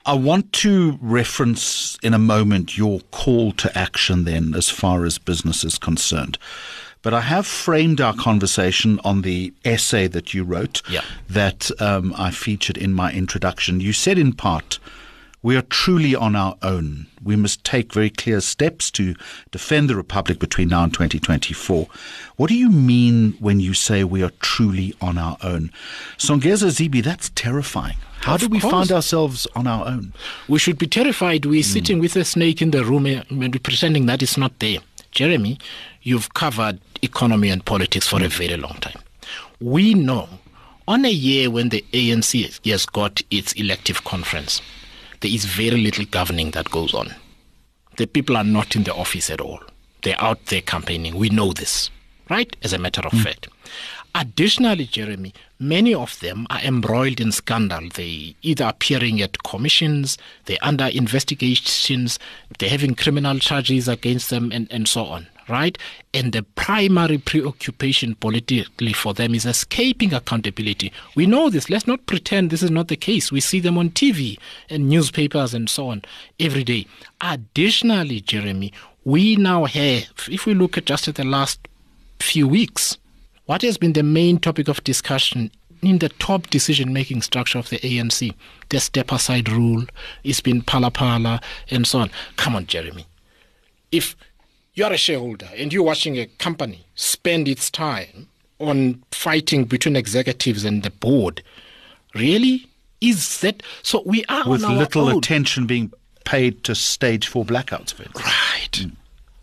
I 0.07 0.15
want 0.15 0.53
to 0.55 0.99
reference 1.03 1.99
in 2.01 2.15
a 2.15 2.19
moment 2.19 2.79
your 2.79 3.01
call 3.11 3.51
to 3.53 3.77
action 3.77 4.25
then 4.25 4.55
as 4.55 4.71
far 4.71 5.05
as 5.05 5.19
business 5.19 5.65
is 5.65 5.79
concerned. 5.79 6.39
But 7.03 7.13
I 7.13 7.23
have 7.23 7.45
framed 7.45 8.01
our 8.01 8.15
conversation 8.15 9.01
on 9.03 9.23
the 9.23 9.53
essay 9.65 10.07
that 10.07 10.33
you 10.33 10.45
wrote 10.45 10.81
yeah. 10.89 11.03
that 11.29 11.73
um, 11.81 12.15
I 12.17 12.31
featured 12.31 12.77
in 12.77 12.95
my 12.95 13.13
introduction. 13.13 13.81
You 13.81 13.93
said 13.93 14.17
in 14.17 14.33
part, 14.33 14.79
we 15.43 15.57
are 15.57 15.63
truly 15.63 16.15
on 16.15 16.37
our 16.37 16.57
own. 16.63 17.07
We 17.23 17.35
must 17.35 17.65
take 17.65 17.93
very 17.93 18.11
clear 18.11 18.41
steps 18.41 18.91
to 18.93 19.15
defend 19.51 19.91
the 19.91 19.97
Republic 19.97 20.39
between 20.39 20.69
now 20.69 20.85
and 20.85 20.93
2024. 20.93 21.89
What 22.37 22.49
do 22.49 22.55
you 22.57 22.71
mean 22.71 23.33
when 23.41 23.59
you 23.59 23.75
say 23.75 24.05
we 24.05 24.23
are 24.23 24.33
truly 24.41 24.95
on 25.01 25.19
our 25.19 25.37
own? 25.43 25.71
Songezo 26.17 26.71
Zibi, 26.71 27.03
that's 27.03 27.31
terrifying. 27.35 27.97
How 28.27 28.35
of 28.35 28.41
do 28.41 28.49
we 28.49 28.59
course. 28.59 28.73
find 28.73 28.91
ourselves 28.91 29.47
on 29.55 29.69
our 29.69 29.87
own? 29.87 30.13
We 30.49 30.59
should 30.59 30.79
be 30.79 30.89
terrified. 30.89 31.47
We're 31.47 31.63
mm. 31.63 31.65
sitting 31.65 32.01
with 32.01 32.17
a 32.17 32.25
snake 32.25 32.61
in 32.61 32.73
the 32.73 32.85
room 32.85 33.07
and 33.07 33.63
pretending 33.63 34.07
that 34.07 34.21
it's 34.21 34.37
not 34.37 34.59
there. 34.59 34.81
Jeremy, 35.13 35.59
you've 36.03 36.35
covered 36.35 36.81
economy 37.03 37.51
and 37.51 37.65
politics 37.65 38.09
for 38.09 38.19
mm. 38.19 38.25
a 38.25 38.29
very 38.29 38.57
long 38.57 38.79
time. 38.81 39.01
We 39.61 39.95
know 39.95 40.29
on 40.89 41.05
a 41.05 41.11
year 41.11 41.51
when 41.51 41.69
the 41.69 41.85
ANC 41.93 42.67
has 42.69 42.85
got 42.85 43.23
its 43.31 43.53
elective 43.53 44.03
conference, 44.03 44.61
there 45.21 45.31
is 45.31 45.45
very 45.45 45.81
little 45.81 46.05
governing 46.07 46.51
that 46.51 46.73
goes 46.73 46.95
on. 46.95 47.15
The 47.97 48.09
people 48.09 48.37
are 48.37 48.43
not 48.43 48.75
in 48.75 48.83
the 48.83 48.95
office 48.95 49.31
at 49.31 49.41
all. 49.41 49.61
They're 50.03 50.21
out 50.21 50.45
there 50.47 50.63
campaigning. 50.63 51.15
We 51.15 51.29
know 51.29 51.53
this, 51.53 51.91
right? 52.29 52.57
As 52.65 52.73
a 52.73 52.79
matter 52.79 53.03
of 53.03 53.13
mm. 53.13 53.23
fact. 53.23 53.47
Additionally, 54.19 54.87
Jeremy, 54.87 55.35
many 55.59 55.93
of 55.93 56.19
them 56.21 56.47
are 56.49 56.61
embroiled 56.61 57.21
in 57.21 57.33
scandal. 57.33 57.87
They 57.93 58.35
either 58.41 58.65
appearing 58.65 59.21
at 59.21 59.43
commissions, 59.43 60.17
they're 60.47 60.57
under 60.63 60.87
investigations, 60.87 62.19
they're 62.59 62.71
having 62.71 62.95
criminal 62.95 63.39
charges 63.39 63.89
against 63.89 64.31
them, 64.31 64.51
and, 64.55 64.73
and 64.73 64.89
so 64.89 65.05
on, 65.05 65.27
right? 65.51 65.77
And 66.15 66.33
the 66.33 66.45
primary 66.45 67.19
preoccupation 67.19 68.15
politically 68.15 68.95
for 68.95 69.13
them 69.13 69.35
is 69.35 69.45
escaping 69.45 70.15
accountability. 70.15 70.95
We 71.15 71.27
know 71.27 71.51
this. 71.51 71.69
Let's 71.69 71.87
not 71.87 72.07
pretend 72.07 72.49
this 72.49 72.63
is 72.63 72.71
not 72.71 72.89
the 72.89 72.97
case. 72.97 73.31
We 73.31 73.41
see 73.41 73.61
them 73.61 73.77
on 73.77 73.91
TV 73.91 74.39
and 74.71 74.89
newspapers 74.89 75.53
and 75.53 75.69
so 75.69 75.91
on 75.91 76.01
every 76.41 76.65
day. 76.65 76.87
Additionally, 77.21 78.23
Jeremy, 78.23 78.73
we 79.05 79.37
now 79.37 79.67
have, 79.67 80.27
if 80.31 80.47
we 80.47 80.55
look 80.55 80.79
at 80.79 80.87
just 80.87 81.07
at 81.07 81.17
the 81.17 81.25
last 81.25 81.69
few 82.19 82.49
weeks, 82.49 82.97
what 83.47 83.63
has 83.63 83.79
been 83.79 83.95
the 83.95 84.03
main 84.03 84.39
topic 84.39 84.69
of 84.69 84.83
discussion 84.85 85.51
in 85.83 85.99
the 85.99 86.09
top 86.09 86.49
decision 86.49 86.93
making 86.93 87.23
structure 87.23 87.59
of 87.59 87.71
the 87.71 87.79
ANC? 87.79 88.35
The 88.69 88.81
step 88.81 89.13
aside 89.13 89.49
rule, 89.49 89.85
it's 90.25 90.41
been 90.41 90.63
Phala 90.63 90.93
Phala, 90.93 91.43
and 91.71 91.87
so 91.87 92.01
on. 92.01 92.11
Come 92.37 92.57
on, 92.57 92.67
Jeremy. 92.67 93.07
If 93.93 94.17
you're 94.75 94.93
a 94.93 94.97
shareholder 94.97 95.49
and 95.57 95.73
you're 95.73 95.83
watching 95.83 96.19
a 96.19 96.27
company 96.27 96.85
spend 96.95 97.49
its 97.49 97.71
time 97.71 98.29
on 98.59 99.03
fighting 99.13 99.65
between 99.65 99.97
executives 99.97 100.65
and 100.65 100.83
the 100.83 100.91
board, 100.91 101.43
really? 102.15 102.67
Is 103.01 103.41
that 103.41 103.63
so? 103.83 104.03
We 104.07 104.25
are 104.27 104.49
with 104.49 104.63
little 104.63 105.09
own. 105.09 105.19
attention 105.19 105.67
being 105.67 105.93
paid 106.25 106.65
to 106.65 106.75
stage 106.75 107.29
four 107.29 107.45
blackouts. 107.45 107.99
Right. 107.99 108.73
Mm. 108.73 108.93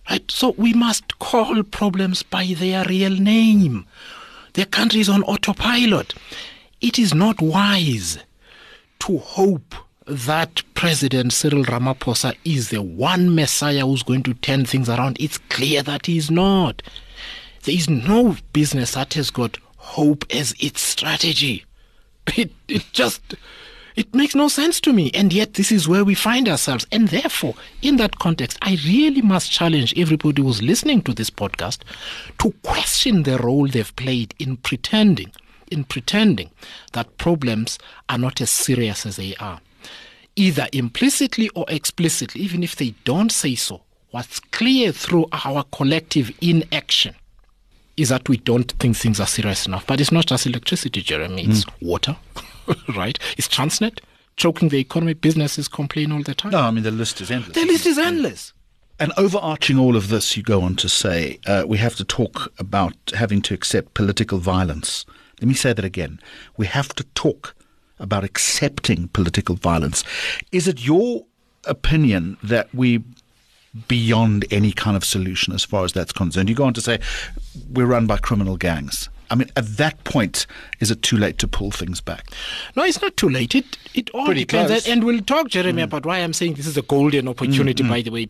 Right? 0.10 0.29
So 0.29 0.51
we 0.57 0.74
must 0.74 1.19
call 1.19 1.63
problems 1.63 2.24
by 2.24 2.53
their 2.57 2.86
real 2.86 3.12
name. 3.12 3.86
The 4.53 4.65
country 4.65 5.01
is 5.01 5.10
on 5.10 5.24
autopilot. 5.24 6.13
It 6.81 7.00
is 7.00 7.13
not 7.13 7.41
wise 7.41 8.19
to 9.00 9.17
hope 9.17 9.75
that 10.05 10.62
President 10.74 11.31
Cyril 11.31 11.63
Ramaphosa 11.63 12.36
is 12.43 12.69
the 12.69 12.81
one 12.81 13.33
messiah 13.33 13.86
who's 13.86 14.03
going 14.03 14.24
to 14.24 14.33
turn 14.33 14.65
things 14.65 14.89
around. 14.89 15.17
It's 15.19 15.38
clear 15.38 15.81
that 15.83 16.05
he's 16.05 16.29
not. 16.29 16.81
There 17.63 17.75
is 17.75 17.89
no 17.89 18.36
business 18.51 18.93
that 18.93 19.13
has 19.13 19.31
got 19.31 19.57
hope 19.77 20.25
as 20.29 20.53
its 20.60 20.81
strategy. 20.81 21.65
It, 22.38 22.51
it 22.69 22.86
just 22.93 23.22
it 23.95 24.13
makes 24.13 24.35
no 24.35 24.47
sense 24.47 24.79
to 24.81 24.93
me. 24.93 25.12
And 25.13 25.31
yet, 25.31 25.53
this 25.53 25.71
is 25.71 25.88
where 25.88 26.03
we 26.03 26.15
find 26.15 26.50
ourselves. 26.50 26.85
And 26.91 27.09
therefore, 27.09 27.55
in 27.81 27.97
that 27.97 28.19
context, 28.19 28.57
I 28.62 28.77
really 28.85 29.21
must 29.21 29.51
challenge 29.51 29.93
everybody 29.97 30.41
who's 30.41 30.62
listening 30.62 31.01
to 31.03 31.13
this 31.13 31.29
podcast 31.29 31.79
to 32.39 32.53
question 32.63 33.23
the 33.23 33.38
role 33.38 33.67
they've 33.67 33.95
played 33.95 34.33
in 34.39 34.57
pretending, 34.57 35.31
in 35.69 35.83
pretending 35.83 36.50
that 36.93 37.17
problems 37.17 37.77
are 38.09 38.17
not 38.17 38.41
as 38.41 38.50
serious 38.50 39.05
as 39.05 39.17
they 39.17 39.35
are. 39.39 39.62
Either 40.35 40.67
implicitly 40.73 41.50
or 41.50 41.65
explicitly, 41.67 42.41
even 42.41 42.63
if 42.63 42.75
they 42.75 42.95
don't 43.03 43.31
say 43.31 43.53
so, 43.53 43.81
what's 44.12 44.39
clear 44.39 44.91
through 44.91 45.27
our 45.31 45.63
collective 45.71 46.31
inaction 46.41 47.15
is 47.95 48.09
that 48.09 48.27
we 48.27 48.38
don't 48.38 48.71
think 48.73 48.97
things 48.97 49.19
are 49.19 49.27
serious 49.27 49.67
enough. 49.67 49.85
But 49.85 50.01
it's 50.01 50.12
not 50.12 50.25
just 50.25 50.47
electricity, 50.47 51.01
Jeremy, 51.01 51.45
it's 51.45 51.65
mm. 51.65 51.73
water. 51.81 52.15
right? 52.96 53.17
Is 53.38 53.48
Transnet 53.48 54.00
choking 54.36 54.70
the 54.70 54.79
economy? 54.79 55.13
Businesses 55.13 55.67
complain 55.67 56.12
all 56.12 56.24
the 56.24 56.36
time. 56.36 56.51
No, 56.51 56.62
I 56.62 56.72
mean, 56.72 56.84
the 56.84 56.91
list 56.91 57.22
is 57.22 57.32
endless. 57.32 57.55
The 57.55 57.65
list 57.65 57.86
is 57.86 57.98
endless. 57.98 58.53
And 59.00 59.12
overarching 59.17 59.79
all 59.79 59.96
of 59.96 60.10
this, 60.10 60.38
you 60.38 60.43
go 60.43 60.62
on 60.62 60.75
to 60.77 60.88
say 60.88 61.39
uh, 61.48 61.63
we 61.67 61.77
have 61.79 61.96
to 61.96 62.03
talk 62.03 62.53
about 62.60 62.93
having 63.15 63.41
to 63.43 63.53
accept 63.53 63.96
political 63.96 64.38
violence. 64.38 65.05
Let 65.41 65.48
me 65.48 65.55
say 65.55 65.74
that 65.74 65.84
again. 65.84 66.20
We 66.58 66.67
have 66.67 66.89
to 66.96 67.03
talk 67.15 67.55
about 68.00 68.24
accepting 68.24 69.08
political 69.10 69.55
violence. 69.55 70.03
Is 70.51 70.67
it 70.67 70.86
your 70.86 71.25
opinion 71.65 72.38
that 72.43 72.74
we 72.74 73.03
beyond 73.88 74.46
any 74.51 74.72
kind 74.72 74.96
of 74.96 75.03
solution 75.03 75.53
as 75.53 75.63
far 75.63 75.84
as 75.84 75.93
that's 75.93 76.13
concerned? 76.13 76.50
You 76.50 76.55
go 76.55 76.65
on 76.65 76.74
to 76.75 76.82
say 76.82 77.00
we're 77.72 77.88
run 77.88 78.05
by 78.05 78.17
criminal 78.17 78.58
gangs. 78.58 79.10
I 79.30 79.36
mean, 79.36 79.50
at 79.56 79.65
that 79.77 80.03
point, 80.03 80.46
is 80.80 80.92
it 80.92 81.01
too 81.01 81.18
late 81.18 81.38
to 81.39 81.48
pull 81.48 81.72
things 81.72 82.01
back? 82.01 82.25
No, 82.75 82.84
it's 82.84 83.01
not 83.01 83.18
too 83.18 83.30
late. 83.30 83.56
It 83.56 83.77
it 83.94 84.10
all 84.12 84.25
Pretty 84.25 84.46
depends. 84.46 84.72
Close. 84.72 84.88
And 84.88 85.03
we'll 85.03 85.22
talk, 85.22 85.50
Jeremy, 85.50 85.82
mm. 85.82 85.86
about 85.86 86.06
why 86.06 86.20
I'm 86.20 86.34
saying 86.34 86.56
this 86.56 86.68
is 86.68 86.77
a 86.77 86.82
golden 86.82 87.27
opportunity, 87.27 87.84
mm, 87.84 87.88
mm. 87.88 87.89
by 87.89 88.01
the 88.01 88.12
way, 88.12 88.25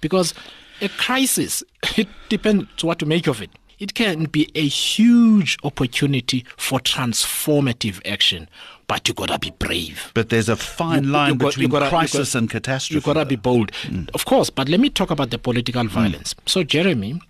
because 0.00 0.34
a 0.80 0.88
crisis, 0.90 1.62
it 1.96 2.08
depends 2.28 2.84
what 2.84 2.98
to 3.00 3.06
make 3.06 3.26
of 3.26 3.42
it. 3.42 3.50
It 3.78 3.94
can 3.94 4.24
be 4.24 4.50
a 4.54 4.66
huge 4.66 5.56
opportunity 5.64 6.44
for 6.58 6.80
transformative 6.80 8.06
action, 8.06 8.46
but 8.86 9.08
you 9.08 9.14
gotta 9.14 9.38
be 9.38 9.52
brave. 9.58 10.12
But 10.12 10.28
there's 10.28 10.50
a 10.50 10.56
fine 10.56 11.04
you, 11.04 11.10
line 11.10 11.32
you 11.32 11.38
got, 11.38 11.46
between 11.48 11.70
gotta, 11.70 11.88
crisis 11.88 12.34
got, 12.34 12.38
and 12.40 12.50
catastrophe. 12.50 12.94
You 12.96 13.14
gotta 13.14 13.24
be 13.24 13.36
bold, 13.36 13.72
mm. 13.84 14.10
of 14.12 14.26
course. 14.26 14.50
But 14.50 14.68
let 14.68 14.80
me 14.80 14.90
talk 14.90 15.10
about 15.10 15.30
the 15.30 15.38
political 15.38 15.82
mm. 15.82 15.88
violence. 15.88 16.34
So, 16.44 16.62
Jeremy, 16.62 17.22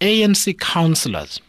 ANC 0.00 0.58
councillors 0.58 1.40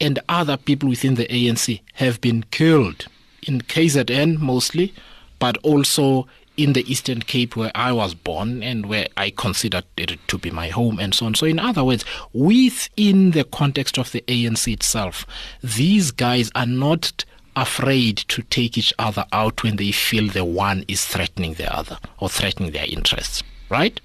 and 0.00 0.18
other 0.28 0.56
people 0.56 0.88
within 0.88 1.14
the 1.14 1.26
ANC 1.26 1.80
have 1.94 2.20
been 2.20 2.44
killed 2.50 3.06
in 3.42 3.62
KZN 3.62 4.38
mostly, 4.38 4.92
but 5.38 5.56
also 5.58 6.26
in 6.56 6.72
the 6.72 6.90
Eastern 6.90 7.20
Cape 7.20 7.56
where 7.56 7.70
I 7.74 7.92
was 7.92 8.14
born 8.14 8.62
and 8.62 8.86
where 8.86 9.08
I 9.16 9.30
considered 9.30 9.84
it 9.96 10.18
to 10.28 10.38
be 10.38 10.50
my 10.50 10.68
home 10.68 10.98
and 10.98 11.14
so 11.14 11.26
on. 11.26 11.34
So, 11.34 11.46
in 11.46 11.58
other 11.58 11.84
words, 11.84 12.04
within 12.32 13.32
the 13.32 13.44
context 13.44 13.98
of 13.98 14.12
the 14.12 14.22
ANC 14.22 14.72
itself, 14.72 15.26
these 15.62 16.10
guys 16.10 16.50
are 16.54 16.66
not 16.66 17.24
afraid 17.54 18.18
to 18.18 18.42
take 18.42 18.76
each 18.76 18.92
other 18.98 19.24
out 19.32 19.62
when 19.62 19.76
they 19.76 19.92
feel 19.92 20.28
the 20.28 20.44
one 20.44 20.84
is 20.88 21.04
threatening 21.04 21.54
the 21.54 21.74
other 21.74 21.98
or 22.18 22.28
threatening 22.28 22.72
their 22.72 22.86
interests, 22.86 23.42
right? 23.70 24.00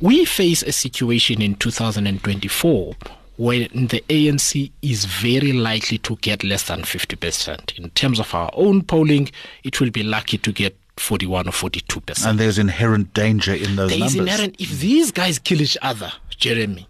We 0.00 0.26
face 0.26 0.62
a 0.62 0.72
situation 0.72 1.40
in 1.40 1.54
2024 1.54 2.94
when 3.42 3.62
the 3.88 4.04
ANC 4.08 4.70
is 4.82 5.04
very 5.04 5.52
likely 5.52 5.98
to 5.98 6.14
get 6.18 6.44
less 6.44 6.68
than 6.68 6.82
50%. 6.82 7.76
In 7.76 7.90
terms 7.90 8.20
of 8.20 8.32
our 8.36 8.48
own 8.52 8.82
polling, 8.82 9.32
it 9.64 9.80
will 9.80 9.90
be 9.90 10.04
lucky 10.04 10.38
to 10.38 10.52
get 10.52 10.76
41 10.98 11.48
or 11.48 11.50
42%. 11.50 12.24
And 12.24 12.38
there's 12.38 12.56
inherent 12.56 13.12
danger 13.14 13.52
in 13.52 13.74
those 13.74 13.90
there 13.90 13.98
numbers. 13.98 14.14
inherent, 14.14 14.60
if 14.60 14.78
these 14.78 15.10
guys 15.10 15.40
kill 15.40 15.60
each 15.60 15.76
other, 15.82 16.12
Jeremy, 16.30 16.86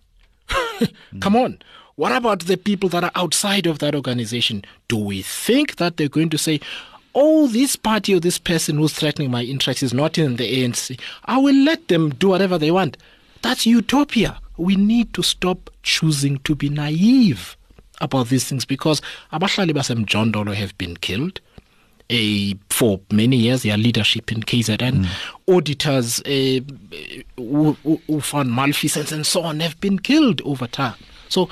come 1.20 1.36
on. 1.36 1.58
What 1.94 2.12
about 2.12 2.40
the 2.40 2.58
people 2.58 2.90
that 2.90 3.02
are 3.02 3.12
outside 3.14 3.66
of 3.66 3.78
that 3.78 3.94
organization? 3.94 4.62
Do 4.88 4.98
we 4.98 5.22
think 5.22 5.76
that 5.76 5.96
they're 5.96 6.08
going 6.10 6.28
to 6.28 6.38
say, 6.38 6.60
oh, 7.14 7.46
this 7.46 7.76
party 7.76 8.14
or 8.14 8.20
this 8.20 8.38
person 8.38 8.76
who's 8.76 8.92
threatening 8.92 9.30
my 9.30 9.42
interests 9.42 9.82
is 9.82 9.94
not 9.94 10.18
in 10.18 10.36
the 10.36 10.64
ANC? 10.64 11.00
I 11.24 11.38
will 11.38 11.54
let 11.54 11.88
them 11.88 12.10
do 12.10 12.28
whatever 12.28 12.58
they 12.58 12.70
want. 12.70 12.98
That's 13.40 13.64
utopia 13.64 14.38
we 14.62 14.76
need 14.76 15.12
to 15.14 15.22
stop 15.22 15.70
choosing 15.82 16.38
to 16.38 16.54
be 16.54 16.68
naive 16.68 17.56
about 18.00 18.28
these 18.28 18.48
things 18.48 18.64
because 18.64 19.02
abahlali 19.32 19.72
basemjondolo 19.72 20.54
have 20.54 20.76
been 20.78 20.96
killed 20.96 21.40
uh, 22.10 22.54
for 22.68 23.00
many 23.10 23.36
years, 23.36 23.62
their 23.62 23.76
leadership 23.76 24.30
in 24.32 24.42
KZN, 24.42 25.06
mm. 25.06 25.54
auditors 25.56 26.20
uh, 26.20 26.60
who, 27.36 27.72
who 28.06 28.20
found 28.20 28.52
malfeasance 28.52 29.12
and 29.12 29.26
so 29.26 29.42
on 29.42 29.60
have 29.60 29.80
been 29.80 29.98
killed 29.98 30.42
over 30.42 30.66
time. 30.66 30.96
So 31.28 31.48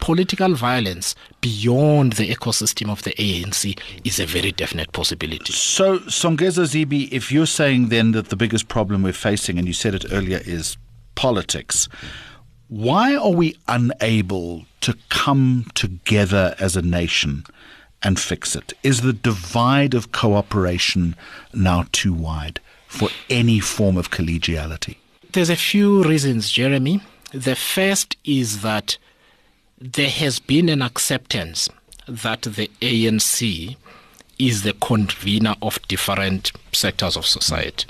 political 0.00 0.54
violence 0.54 1.14
beyond 1.40 2.14
the 2.14 2.32
ecosystem 2.34 2.88
of 2.90 3.02
the 3.02 3.10
ANC 3.12 3.78
is 4.04 4.18
a 4.18 4.26
very 4.26 4.52
definite 4.52 4.92
possibility. 4.92 5.52
So, 5.52 5.98
Songezo 6.00 6.64
Zibi, 6.64 7.10
if 7.12 7.30
you're 7.30 7.46
saying 7.46 7.88
then 7.88 8.12
that 8.12 8.28
the 8.28 8.36
biggest 8.36 8.68
problem 8.68 9.02
we're 9.02 9.12
facing, 9.12 9.58
and 9.58 9.66
you 9.66 9.74
said 9.74 9.94
it 9.94 10.06
earlier, 10.10 10.40
is 10.44 10.76
politics, 11.16 11.88
why 12.68 13.16
are 13.16 13.30
we 13.30 13.56
unable 13.66 14.66
to 14.82 14.94
come 15.08 15.66
together 15.74 16.54
as 16.58 16.76
a 16.76 16.82
nation 16.82 17.44
and 18.02 18.20
fix 18.20 18.54
it? 18.54 18.72
Is 18.82 19.00
the 19.00 19.12
divide 19.12 19.94
of 19.94 20.12
cooperation 20.12 21.16
now 21.54 21.86
too 21.92 22.12
wide 22.12 22.60
for 22.86 23.08
any 23.30 23.58
form 23.58 23.96
of 23.96 24.10
collegiality? 24.10 24.96
There's 25.32 25.50
a 25.50 25.56
few 25.56 26.02
reasons, 26.04 26.50
Jeremy. 26.50 27.00
The 27.32 27.56
first 27.56 28.16
is 28.24 28.62
that 28.62 28.98
there 29.80 30.10
has 30.10 30.38
been 30.38 30.68
an 30.68 30.82
acceptance 30.82 31.68
that 32.06 32.42
the 32.42 32.70
ANC 32.80 33.76
is 34.38 34.62
the 34.62 34.72
convener 34.74 35.54
of 35.60 35.80
different 35.88 36.52
sectors 36.72 37.16
of 37.16 37.26
society 37.26 37.86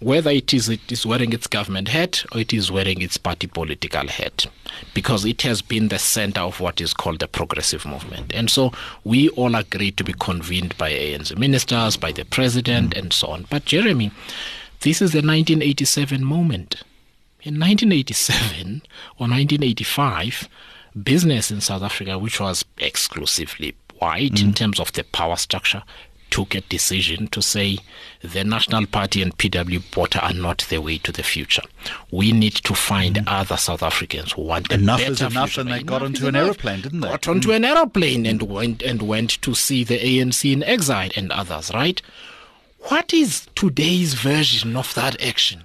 whether 0.00 0.30
it 0.30 0.52
is 0.52 0.68
it 0.68 0.92
is 0.92 1.06
wearing 1.06 1.32
its 1.32 1.46
government 1.46 1.88
hat 1.88 2.24
or 2.32 2.40
it 2.40 2.52
is 2.52 2.70
wearing 2.70 3.00
its 3.00 3.16
party 3.16 3.46
political 3.46 4.06
hat, 4.08 4.46
because 4.94 5.24
it 5.24 5.42
has 5.42 5.62
been 5.62 5.88
the 5.88 5.98
center 5.98 6.40
of 6.40 6.60
what 6.60 6.80
is 6.80 6.92
called 6.92 7.20
the 7.20 7.28
progressive 7.28 7.86
movement. 7.86 8.32
And 8.34 8.50
so 8.50 8.72
we 9.04 9.28
all 9.30 9.54
agree 9.54 9.90
to 9.92 10.04
be 10.04 10.12
convened 10.12 10.76
by 10.76 10.90
ANC 10.90 11.36
ministers, 11.38 11.96
by 11.96 12.12
the 12.12 12.24
president, 12.24 12.94
and 12.94 13.12
so 13.12 13.28
on. 13.28 13.46
But 13.48 13.64
Jeremy, 13.64 14.10
this 14.80 15.00
is 15.00 15.12
the 15.12 15.18
1987 15.18 16.24
moment. 16.24 16.82
In 17.42 17.54
1987 17.60 18.82
or 19.18 19.28
1985, 19.28 20.48
business 21.02 21.50
in 21.50 21.60
South 21.60 21.82
Africa, 21.82 22.18
which 22.18 22.40
was 22.40 22.64
exclusively 22.78 23.74
white 23.98 24.32
mm. 24.32 24.42
in 24.42 24.52
terms 24.52 24.80
of 24.80 24.92
the 24.92 25.04
power 25.04 25.36
structure, 25.36 25.82
took 26.36 26.54
a 26.54 26.60
decision 26.60 27.26
to 27.28 27.40
say 27.40 27.78
the 28.20 28.44
National 28.44 28.84
Party 28.84 29.22
and 29.22 29.34
PW 29.38 29.90
Botha 29.90 30.22
are 30.22 30.34
not 30.34 30.66
the 30.68 30.76
way 30.76 30.98
to 30.98 31.10
the 31.10 31.22
future. 31.22 31.62
We 32.10 32.30
need 32.30 32.56
to 32.56 32.74
find 32.74 33.16
mm. 33.16 33.24
other 33.26 33.56
South 33.56 33.82
Africans 33.82 34.32
who 34.32 34.42
want 34.42 34.70
enough 34.70 35.00
is 35.00 35.22
enough, 35.22 35.48
future. 35.48 35.62
and 35.62 35.70
they 35.70 35.76
enough 35.76 35.86
got 35.86 36.02
onto 36.02 36.26
an 36.26 36.36
aeroplane, 36.36 36.82
didn't 36.82 37.00
they? 37.00 37.08
Got 37.08 37.26
onto 37.26 37.48
mm. 37.48 37.56
an 37.56 37.64
aeroplane 37.64 38.26
and 38.26 38.42
went 38.42 38.82
and 38.82 39.00
went 39.00 39.40
to 39.40 39.54
see 39.54 39.82
the 39.82 39.98
ANC 39.98 40.52
in 40.52 40.62
exile 40.64 41.08
and 41.16 41.32
others. 41.32 41.70
Right? 41.72 42.02
What 42.80 43.14
is 43.14 43.48
today's 43.54 44.12
version 44.12 44.76
of 44.76 44.92
that 44.92 45.18
action? 45.22 45.64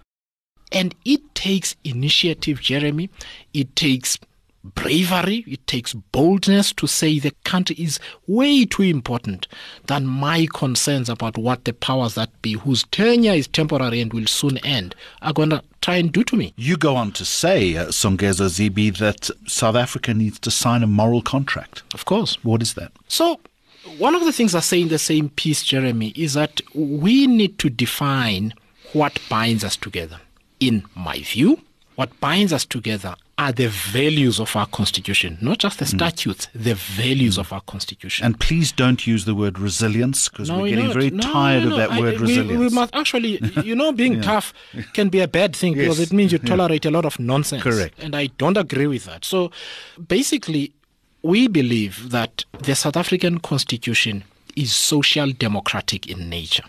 And 0.71 0.95
it 1.03 1.35
takes 1.35 1.75
initiative, 1.83 2.61
Jeremy. 2.61 3.09
It 3.53 3.75
takes 3.75 4.17
bravery, 4.63 5.43
it 5.47 5.65
takes 5.67 5.93
boldness 5.93 6.73
to 6.73 6.87
say 6.87 7.19
the 7.19 7.31
country 7.43 7.75
is 7.77 7.99
way 8.27 8.65
too 8.65 8.83
important 8.83 9.47
than 9.87 10.05
my 10.05 10.47
concerns 10.53 11.09
about 11.09 11.37
what 11.37 11.65
the 11.65 11.73
powers 11.73 12.15
that 12.15 12.41
be, 12.41 12.53
whose 12.53 12.83
tenure 12.91 13.33
is 13.33 13.47
temporary 13.47 14.01
and 14.01 14.13
will 14.13 14.27
soon 14.27 14.57
end, 14.59 14.95
are 15.21 15.33
going 15.33 15.49
to 15.49 15.63
try 15.81 15.95
and 15.95 16.11
do 16.11 16.23
to 16.23 16.35
me. 16.35 16.53
You 16.57 16.77
go 16.77 16.95
on 16.95 17.11
to 17.13 17.25
say, 17.25 17.75
uh, 17.75 17.87
Songezo 17.87 18.47
Zibi, 18.47 18.95
that 18.97 19.29
South 19.47 19.75
Africa 19.75 20.13
needs 20.13 20.39
to 20.39 20.51
sign 20.51 20.83
a 20.83 20.87
moral 20.87 21.21
contract. 21.21 21.83
Of 21.93 22.05
course. 22.05 22.37
What 22.43 22.61
is 22.61 22.75
that? 22.75 22.91
So, 23.07 23.39
one 23.97 24.13
of 24.13 24.25
the 24.25 24.31
things 24.31 24.53
I 24.53 24.59
say 24.59 24.81
in 24.81 24.89
the 24.89 24.99
same 24.99 25.29
piece, 25.29 25.63
Jeremy, 25.63 26.09
is 26.09 26.35
that 26.35 26.61
we 26.75 27.25
need 27.25 27.57
to 27.59 27.69
define 27.69 28.53
what 28.93 29.19
binds 29.29 29.63
us 29.63 29.75
together. 29.75 30.19
In 30.59 30.83
my 30.95 31.19
view, 31.19 31.59
what 31.95 32.19
binds 32.19 32.53
us 32.53 32.65
together 32.65 33.15
are 33.41 33.51
the 33.51 33.69
values 33.69 34.39
of 34.39 34.55
our 34.55 34.67
constitution, 34.67 35.35
not 35.41 35.57
just 35.57 35.79
the 35.79 35.85
hmm. 35.85 35.97
statutes, 35.97 36.47
the 36.53 36.73
hmm. 36.73 37.01
values 37.01 37.39
of 37.39 37.51
our 37.51 37.61
constitution. 37.61 38.23
And 38.23 38.39
please 38.39 38.71
don't 38.71 39.07
use 39.07 39.25
the 39.25 39.33
word 39.33 39.57
resilience 39.57 40.29
because 40.29 40.49
No, 40.49 40.59
we're 40.59 40.69
getting 40.69 40.87
know 40.87 40.93
very. 40.93 41.09
No, 41.09 41.23
tired 41.23 41.63
no, 41.63 41.71
of 41.71 41.77
that 41.77 41.91
I- 41.91 41.99
word 41.99 42.19
we- 42.19 42.27
resilience. 42.27 42.59
We, 42.59 42.69
must 42.69 42.95
actually, 42.95 43.39
you 43.63 43.75
know, 43.75 43.91
being 43.91 44.21
tough 44.21 44.53
can 44.93 45.09
be 45.09 45.21
a 45.21 45.27
bad 45.27 45.55
thing 45.55 45.73
because 45.73 45.99
it 45.99 46.13
means 46.13 46.31
you 46.31 46.37
tolerate 46.37 46.85
a 46.85 46.91
lot 46.91 47.03
of 47.03 47.19
nonsense. 47.19 47.63
Correct. 47.63 47.95
And 47.97 48.15
I 48.15 48.27
don't 48.37 48.57
agree 48.57 48.85
with 48.85 49.05
that. 49.05 49.25
So 49.25 49.49
basically, 50.07 50.73
we 51.23 51.47
believe 51.47 52.11
that 52.11 52.45
the 52.59 52.75
South 52.75 52.95
African 52.95 53.39
constitution 53.39 54.23
is 54.55 54.75
social 54.75 55.31
democratic 55.31 56.07
in 56.07 56.29
nature. 56.29 56.65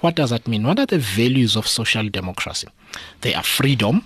What 0.00 0.14
does 0.16 0.30
that 0.30 0.48
mean? 0.48 0.64
What 0.66 0.78
are 0.78 0.86
the 0.86 0.98
values 0.98 1.56
of 1.56 1.66
social 1.66 2.08
democracy? 2.08 2.68
They 3.20 3.34
are 3.34 3.42
freedom, 3.42 4.04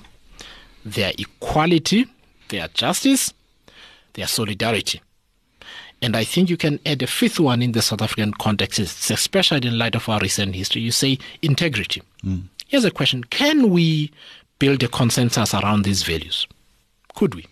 they 0.94 1.04
are 1.04 1.12
equality, 1.18 2.06
their 2.48 2.68
justice, 2.68 3.32
their 4.14 4.26
solidarity. 4.26 5.00
And 6.00 6.16
I 6.16 6.24
think 6.24 6.48
you 6.48 6.56
can 6.56 6.78
add 6.86 7.02
a 7.02 7.06
fifth 7.06 7.40
one 7.40 7.60
in 7.60 7.72
the 7.72 7.82
South 7.82 8.02
African 8.02 8.32
context, 8.34 8.78
especially 8.78 9.66
in 9.66 9.78
light 9.78 9.96
of 9.96 10.08
our 10.08 10.20
recent 10.20 10.54
history. 10.54 10.82
You 10.82 10.92
say 10.92 11.18
integrity. 11.42 12.02
Hmm. 12.22 12.38
Here's 12.68 12.84
a 12.84 12.90
question 12.90 13.24
Can 13.24 13.70
we 13.70 14.12
build 14.58 14.82
a 14.82 14.88
consensus 14.88 15.54
around 15.54 15.82
these 15.84 16.02
values? 16.02 16.46
Could 17.14 17.34
we? 17.34 17.46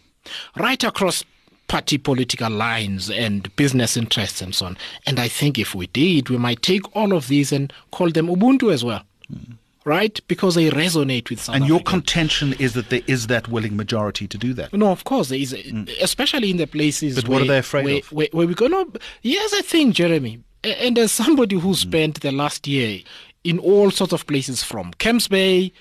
Right 0.56 0.82
across 0.84 1.24
party 1.68 1.98
political 1.98 2.50
lines 2.50 3.10
and 3.10 3.54
business 3.56 3.96
interests 3.96 4.40
and 4.40 4.54
so 4.54 4.66
on. 4.66 4.78
And 5.04 5.18
I 5.18 5.26
think 5.26 5.58
if 5.58 5.74
we 5.74 5.88
did, 5.88 6.28
we 6.30 6.38
might 6.38 6.62
take 6.62 6.94
all 6.94 7.12
of 7.12 7.26
these 7.26 7.50
and 7.50 7.72
call 7.90 8.10
them 8.10 8.28
Ubuntu 8.28 8.72
as 8.72 8.84
well. 8.84 9.02
Hmm. 9.28 9.54
Right? 9.86 10.20
Because 10.26 10.56
they 10.56 10.68
resonate 10.68 11.30
with 11.30 11.40
South 11.40 11.54
and 11.54 11.64
your 11.64 11.76
African- 11.76 12.00
contention 12.00 12.52
is 12.54 12.74
that 12.74 12.90
there 12.90 13.02
is 13.06 13.28
that 13.28 13.46
willing 13.46 13.76
majority 13.76 14.26
to 14.26 14.36
do 14.36 14.52
that. 14.54 14.72
no, 14.72 14.90
of 14.90 15.04
course 15.04 15.28
there 15.28 15.38
is, 15.38 15.52
mm. 15.54 15.88
especially 16.02 16.50
in 16.50 16.56
the 16.56 16.66
places. 16.66 17.14
But 17.14 17.28
what 17.28 17.36
where, 17.36 17.44
are 17.44 17.48
they 17.48 17.58
afraid 17.58 17.84
where, 17.84 17.98
of? 17.98 18.12
Where, 18.12 18.28
where 18.32 18.46
we 18.48 18.54
go. 18.54 18.66
No, 18.66 18.90
here's 19.22 19.52
the 19.52 19.62
thing, 19.62 19.92
Jeremy, 19.92 20.42
and 20.64 20.98
as 20.98 21.12
somebody 21.12 21.56
who 21.56 21.70
mm. 21.70 21.76
spent 21.76 22.20
the 22.20 22.32
last 22.32 22.66
year 22.66 23.00
in 23.44 23.60
all 23.60 23.92
sorts 23.92 24.12
of 24.12 24.26
places, 24.26 24.64
from 24.64 24.92
Camps 24.94 25.28
Bay 25.28 25.72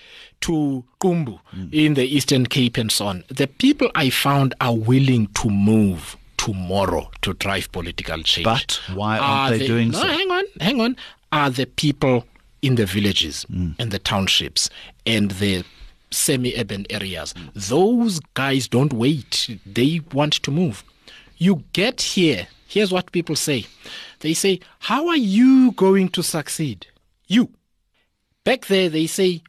to 0.41 0.83
Qumbu 1.01 1.39
mm. 1.55 1.73
in 1.73 1.95
the 1.95 2.05
Eastern 2.05 2.45
Cape 2.45 2.77
and 2.77 2.91
so 2.91 3.07
on, 3.07 3.23
the 3.29 3.47
people 3.47 3.89
I 3.95 4.11
found 4.11 4.53
are 4.61 4.75
willing 4.75 5.27
to 5.41 5.49
move 5.49 6.15
tomorrow 6.37 7.09
to 7.21 7.33
drive 7.33 7.71
political 7.71 8.21
change. 8.21 8.45
But 8.45 8.79
why 8.93 9.17
aren't 9.17 9.55
Are 9.55 9.57
they 9.57 9.65
doing 9.65 9.89
no, 9.89 9.99
so? 9.99 10.07
hang 10.07 10.29
on, 10.29 10.43
hang 10.61 10.79
on. 10.79 10.95
Are 11.31 11.49
the 11.49 11.65
people 11.65 12.25
in 12.65 12.75
the 12.75 12.85
villages 12.85 13.45
and 13.49 13.91
the 13.91 13.99
townships 13.99 14.69
and 15.05 15.31
the 15.31 15.63
semi-urban 16.11 16.85
areas? 16.89 17.33
Those 17.53 18.19
guys 18.33 18.67
don't 18.67 18.93
wait. 18.93 19.59
They 19.65 20.01
want 20.13 20.33
to 20.43 20.51
move. 20.51 20.83
You 21.37 21.63
get 21.73 22.01
here. 22.01 22.47
Here's 22.67 22.91
what 22.91 23.11
people 23.11 23.35
say. 23.35 23.65
They 24.19 24.33
say, 24.33 24.59
"How 24.79 25.07
are 25.07 25.17
you 25.17 25.71
going 25.73 26.09
to 26.09 26.23
succeed?" 26.23 26.87
You. 27.27 27.49
Back 28.43 28.67
there, 28.67 28.89
they 28.89 29.07
say, 29.07 29.41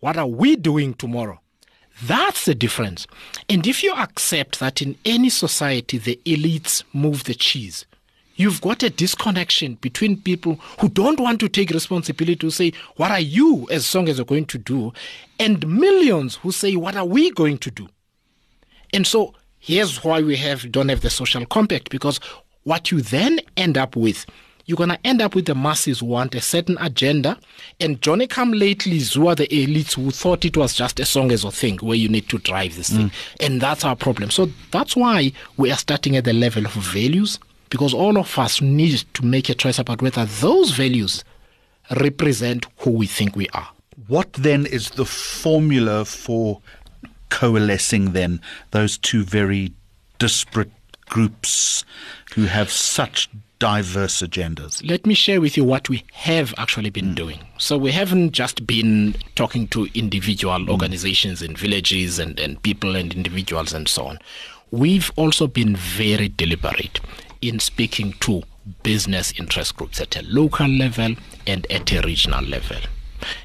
what 0.00 0.16
are 0.16 0.26
we 0.26 0.56
doing 0.56 0.94
tomorrow? 0.94 1.40
That's 2.02 2.46
the 2.46 2.54
difference. 2.54 3.06
And 3.48 3.66
if 3.66 3.82
you 3.84 3.92
accept 3.92 4.58
that 4.58 4.80
in 4.80 4.96
any 5.04 5.28
society 5.28 5.98
the 5.98 6.18
elites 6.24 6.82
move 6.94 7.24
the 7.24 7.34
cheese, 7.34 7.84
you've 8.40 8.60
got 8.62 8.82
a 8.82 8.88
disconnection 8.88 9.74
between 9.76 10.16
people 10.20 10.54
who 10.80 10.88
don't 10.88 11.20
want 11.20 11.40
to 11.40 11.48
take 11.48 11.70
responsibility 11.70 12.36
to 12.36 12.50
say, 12.50 12.72
What 12.96 13.10
are 13.10 13.20
you 13.20 13.68
as 13.70 13.94
as 13.94 14.16
you're 14.16 14.24
going 14.24 14.46
to 14.46 14.58
do? 14.58 14.92
and 15.38 15.66
millions 15.66 16.36
who 16.36 16.52
say, 16.52 16.74
What 16.76 16.96
are 16.96 17.04
we 17.04 17.30
going 17.30 17.58
to 17.58 17.70
do? 17.70 17.88
And 18.92 19.06
so 19.06 19.34
here's 19.58 20.02
why 20.02 20.22
we 20.22 20.36
have 20.36 20.72
don't 20.72 20.88
have 20.88 21.02
the 21.02 21.10
social 21.10 21.44
compact 21.46 21.90
because 21.90 22.18
what 22.64 22.90
you 22.90 23.02
then 23.02 23.40
end 23.56 23.76
up 23.76 23.94
with, 23.94 24.24
you're 24.64 24.76
gonna 24.76 24.98
end 25.04 25.20
up 25.20 25.34
with 25.34 25.46
the 25.46 25.54
masses 25.54 26.00
who 26.00 26.06
want 26.06 26.34
a 26.34 26.40
certain 26.40 26.78
agenda, 26.80 27.38
and 27.78 28.00
Johnny 28.00 28.26
come 28.26 28.52
lately 28.52 29.00
who 29.00 29.28
are 29.28 29.34
the 29.34 29.48
elites 29.48 29.94
who 29.94 30.10
thought 30.10 30.44
it 30.44 30.56
was 30.56 30.74
just 30.74 31.00
a 31.00 31.04
song 31.04 31.32
as 31.32 31.44
a 31.44 31.50
thing 31.50 31.78
where 31.78 31.96
you 31.96 32.08
need 32.08 32.28
to 32.28 32.38
drive 32.38 32.76
this 32.76 32.90
thing, 32.90 33.10
mm. 33.10 33.46
and 33.46 33.60
that's 33.60 33.84
our 33.84 33.96
problem. 33.96 34.30
So 34.30 34.50
that's 34.70 34.94
why 34.96 35.32
we 35.56 35.70
are 35.70 35.76
starting 35.76 36.16
at 36.16 36.24
the 36.24 36.32
level 36.32 36.64
of 36.64 36.72
values 36.72 37.38
because 37.70 37.94
all 37.94 38.18
of 38.18 38.38
us 38.38 38.60
need 38.60 39.04
to 39.14 39.24
make 39.24 39.48
a 39.48 39.54
choice 39.54 39.78
about 39.78 40.02
whether 40.02 40.24
those 40.26 40.72
values 40.72 41.24
represent 41.96 42.66
who 42.78 42.90
we 42.90 43.06
think 43.06 43.34
we 43.34 43.48
are. 43.50 43.68
What 44.08 44.32
then 44.34 44.66
is 44.66 44.90
the 44.90 45.04
formula 45.04 46.04
for 46.04 46.60
coalescing 47.30 48.12
then 48.12 48.40
those 48.72 48.98
two 48.98 49.22
very 49.24 49.72
disparate 50.18 50.70
groups 51.06 51.84
who 52.34 52.44
have 52.44 52.70
such 52.70 53.28
diverse 53.58 54.22
agendas? 54.22 54.88
Let 54.88 55.06
me 55.06 55.14
share 55.14 55.40
with 55.40 55.56
you 55.56 55.64
what 55.64 55.88
we 55.88 56.04
have 56.12 56.54
actually 56.58 56.90
been 56.90 57.12
mm. 57.12 57.14
doing. 57.14 57.40
So 57.58 57.76
we 57.76 57.92
haven't 57.92 58.32
just 58.32 58.66
been 58.66 59.14
talking 59.36 59.68
to 59.68 59.86
individual 59.94 60.58
mm. 60.58 60.70
organizations 60.70 61.42
and 61.42 61.56
villages 61.56 62.18
and, 62.18 62.38
and 62.40 62.60
people 62.62 62.96
and 62.96 63.12
individuals 63.12 63.72
and 63.72 63.86
so 63.86 64.06
on. 64.06 64.18
We've 64.70 65.10
also 65.16 65.46
been 65.46 65.76
very 65.76 66.28
deliberate 66.28 67.00
in 67.42 67.58
speaking 67.58 68.12
to 68.20 68.42
business 68.82 69.32
interest 69.38 69.76
groups 69.76 70.00
at 70.00 70.16
a 70.16 70.22
local 70.22 70.68
level 70.68 71.14
and 71.46 71.70
at 71.70 71.90
a 71.92 72.00
regional 72.02 72.44
level. 72.44 72.76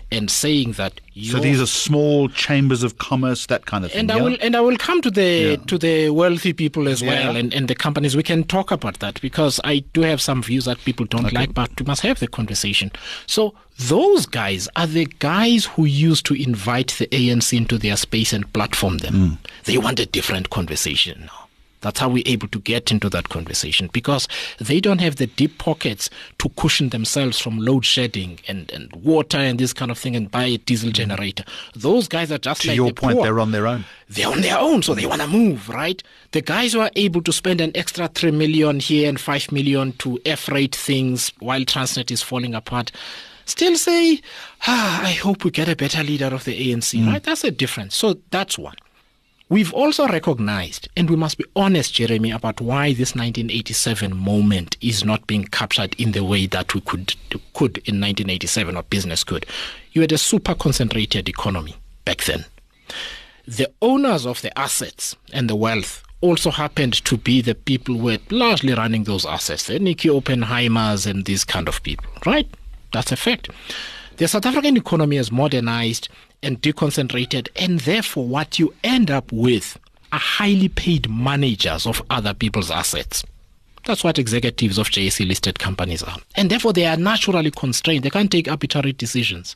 And 0.10 0.32
saying 0.32 0.74
that 0.74 1.02
you 1.14 1.32
So 1.34 1.40
these 1.40 1.60
are 1.60 1.66
small 1.66 2.30
chambers 2.30 2.84
of 2.84 2.98
commerce, 2.98 3.48
that 3.48 3.66
kind 3.66 3.84
of 3.84 3.92
thing. 3.92 4.02
and 4.02 4.12
I 4.12 4.16
yeah? 4.18 4.22
will 4.24 4.38
and 4.40 4.56
I 4.56 4.62
will 4.62 4.78
come 4.78 5.02
to 5.02 5.12
the 5.12 5.58
Yeah. 5.60 5.66
to 5.68 5.78
the 5.78 6.12
wealthy 6.12 6.54
people 6.54 6.88
as 6.88 7.02
well 7.04 7.36
and, 7.36 7.54
and 7.54 7.68
the 7.68 7.76
companies. 7.76 8.16
We 8.16 8.24
can 8.24 8.46
talk 8.46 8.72
about 8.72 9.00
that 9.00 9.20
because 9.20 9.60
I 9.66 9.80
do 9.92 10.02
have 10.02 10.22
some 10.22 10.42
views 10.42 10.64
that 10.66 10.78
people 10.86 11.06
don't 11.06 11.34
like, 11.34 11.54
but 11.54 11.78
we 11.78 11.86
must 11.86 12.04
have 12.04 12.20
the 12.22 12.28
conversation. 12.28 12.92
So 13.28 13.54
those 13.78 14.26
guys 14.26 14.70
are 14.78 14.88
the 14.88 15.08
guys 15.20 15.66
who 15.66 15.84
used 15.84 16.26
to 16.28 16.34
invite 16.42 16.96
the 16.98 17.08
ANC 17.08 17.58
into 17.58 17.78
their 17.78 17.98
space 17.98 18.32
and 18.32 18.52
platform 18.54 19.00
them. 19.00 19.14
Hmm. 19.14 19.34
They 19.66 19.78
want 19.78 20.00
a 20.00 20.06
different 20.06 20.52
conversation 20.52 21.24
now. 21.26 21.45
That's 21.86 22.00
how 22.00 22.10
we're 22.10 22.24
able 22.26 22.48
to 22.48 22.60
get 22.62 22.92
into 22.92 23.12
that 23.12 23.30
conversation 23.30 23.92
because 23.94 24.28
they 24.58 24.80
don't 24.80 25.02
have 25.02 25.18
the 25.18 25.28
deep 25.28 25.60
pockets 25.60 26.10
to 26.40 26.50
cushion 26.58 26.90
themselves 26.90 27.40
from 27.40 27.60
load 27.60 27.86
shedding 27.86 28.40
and, 28.48 28.72
and 28.72 28.92
water 28.96 29.38
and 29.38 29.60
this 29.60 29.72
kind 29.72 29.92
of 29.92 30.00
thing 30.00 30.16
and 30.16 30.32
buy 30.32 30.46
a 30.46 30.58
diesel 30.58 30.90
generator. 30.90 31.44
Those 31.76 32.08
guys 32.08 32.32
are 32.32 32.40
just 32.40 32.64
to 32.64 32.70
like 32.70 32.76
your 32.76 32.92
point, 32.92 33.18
poor 33.18 33.24
they're 33.26 33.40
on 33.40 33.52
their 33.52 33.68
own. 33.68 33.86
they're 34.10 34.28
on 34.28 34.42
their 34.42 34.58
own, 34.58 34.82
so 34.82 34.96
they 34.96 35.06
want 35.06 35.22
to 35.22 35.28
move, 35.28 35.70
right? 35.70 36.02
The 36.32 36.42
guys 36.42 36.74
who 36.74 36.80
are 36.80 36.90
able 36.96 37.22
to 37.22 37.32
spend 37.32 37.62
an 37.62 37.72
extra 37.76 38.08
three 38.08 38.32
million 38.32 38.80
here 38.80 39.08
and 39.08 39.20
five 39.20 39.52
million 39.52 39.92
to 40.00 40.20
F 40.26 40.50
rate 40.50 40.76
things 40.76 41.32
while 41.38 41.62
Transnet 41.62 42.10
is 42.10 42.24
falling 42.24 42.56
apart, 42.56 42.92
still 43.46 43.76
say, 43.76 44.22
ah, 44.66 45.04
I 45.04 45.12
hope 45.12 45.44
we 45.44 45.52
get 45.52 45.70
a 45.70 45.76
better 45.76 46.02
leader 46.02 46.34
of 46.34 46.46
the 46.46 46.74
ANC, 46.74 47.06
right? 47.06 47.22
That's 47.22 47.44
a 47.44 47.52
difference. 47.52 47.96
So 47.96 48.16
that's 48.32 48.58
one. 48.58 48.74
We've 49.48 49.74
also 49.74 50.08
recognized, 50.08 50.90
and 50.98 51.08
we 51.10 51.16
must 51.16 51.38
be 51.38 51.46
honest, 51.56 51.94
Jeremy, 51.94 52.32
about 52.32 52.62
why 52.62 52.94
this 52.94 53.14
1987 53.16 54.16
moment 54.16 54.76
is 54.82 55.06
not 55.06 55.28
being 55.28 55.46
captured 55.46 55.94
in 56.00 56.14
the 56.14 56.24
way 56.24 56.48
that 56.48 56.74
we 56.74 56.82
could 56.82 57.14
could 57.54 57.78
in 57.86 58.02
1987 58.02 58.76
or 58.76 58.84
business 58.84 59.24
could. 59.24 59.46
You 59.92 60.02
had 60.02 60.12
a 60.12 60.18
super 60.18 60.56
concentrated 60.56 61.30
economy 61.30 61.76
back 62.06 62.24
then 62.24 62.46
the 63.48 63.72
owners 63.82 64.26
of 64.26 64.42
the 64.42 64.58
assets 64.58 65.16
and 65.32 65.50
the 65.50 65.56
wealth 65.56 66.04
also 66.22 66.50
happened 66.50 66.94
to 67.06 67.18
be 67.18 67.42
the 67.42 67.54
people 67.54 67.96
who 67.96 68.04
were 68.04 68.18
largely 68.32 68.74
running 68.74 69.04
those 69.04 69.26
assets, 69.26 69.68
the 69.68 69.78
Nicky 69.78 70.10
Oppenheimers 70.10 71.06
and 71.06 71.26
these 71.26 71.46
kind 71.46 71.68
of 71.68 71.84
people, 71.84 72.08
right? 72.26 72.48
That's 72.92 73.12
a 73.12 73.16
fact. 73.16 73.50
The 74.18 74.28
South 74.28 74.46
African 74.46 74.78
economy 74.78 75.18
has 75.18 75.32
modernized 75.32 76.10
and 76.44 76.62
deconcentrated, 76.62 77.50
and 77.56 77.80
therefore, 77.82 78.28
what 78.28 78.60
you 78.60 78.74
end 78.84 79.12
up 79.12 79.32
with 79.32 79.78
are 80.12 80.20
highly 80.20 80.70
paid 80.70 81.10
managers 81.10 81.86
of 81.86 82.02
other 82.10 82.34
people's 82.34 82.72
assets. 82.72 83.24
That's 83.86 84.04
what 84.04 84.18
executives 84.18 84.80
of 84.80 84.90
JSE 84.90 85.28
listed 85.28 85.60
companies 85.60 86.02
are. 86.02 86.18
And 86.36 86.50
therefore, 86.50 86.74
they 86.74 86.86
are 86.86 86.98
naturally 86.98 87.52
constrained. 87.52 88.04
They 88.04 88.10
can't 88.10 88.32
take 88.32 88.50
arbitrary 88.50 88.94
decisions 88.94 89.56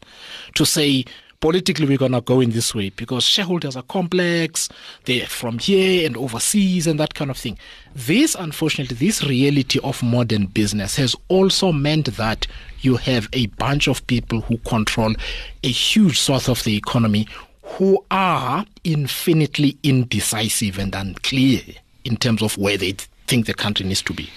to 0.54 0.65
say, 0.65 1.06
politically, 1.39 1.88
we're 1.88 1.98
going 1.98 2.12
to 2.12 2.22
go 2.22 2.39
in 2.39 2.52
this 2.52 2.76
way 2.76 2.89
because 2.89 3.24
shareholders 3.24 3.76
are 3.76 3.84
complex, 3.84 4.70
they're 5.06 5.26
from 5.26 5.58
here 5.58 6.06
and 6.06 6.15
overseas 6.15 6.86
and 6.86 7.00
that 7.00 7.15
kind 7.15 7.32
of 7.32 7.38
thing. 7.38 7.58
This, 7.96 8.36
unfortunately, 8.36 8.98
this 8.98 9.24
reality 9.24 9.80
of 9.84 10.04
modern 10.04 10.46
business 10.46 10.96
has 10.98 11.15
also 11.30 11.72
meant 11.72 12.15
that 12.18 12.46
you 12.82 12.98
have 12.98 13.28
a 13.34 13.48
bunch 13.48 13.88
of 13.88 14.06
people 14.08 14.42
who 14.42 14.58
control 14.60 15.13
a 15.63 15.68
huge 15.70 16.20
swath 16.20 16.50
of 16.50 16.63
the 16.63 16.76
economy 16.76 17.28
who 17.62 18.04
are 18.10 18.65
infinitely 18.84 19.78
indecisive 19.84 20.80
and 20.80 20.96
unclear 20.96 21.62
in 22.04 22.18
terms 22.18 22.42
of 22.42 22.58
where 22.58 22.78
they 22.78 22.94
think 23.28 23.46
the 23.46 23.54
country 23.54 23.86
needs 23.86 24.02
to 24.02 24.13
be 24.13 24.30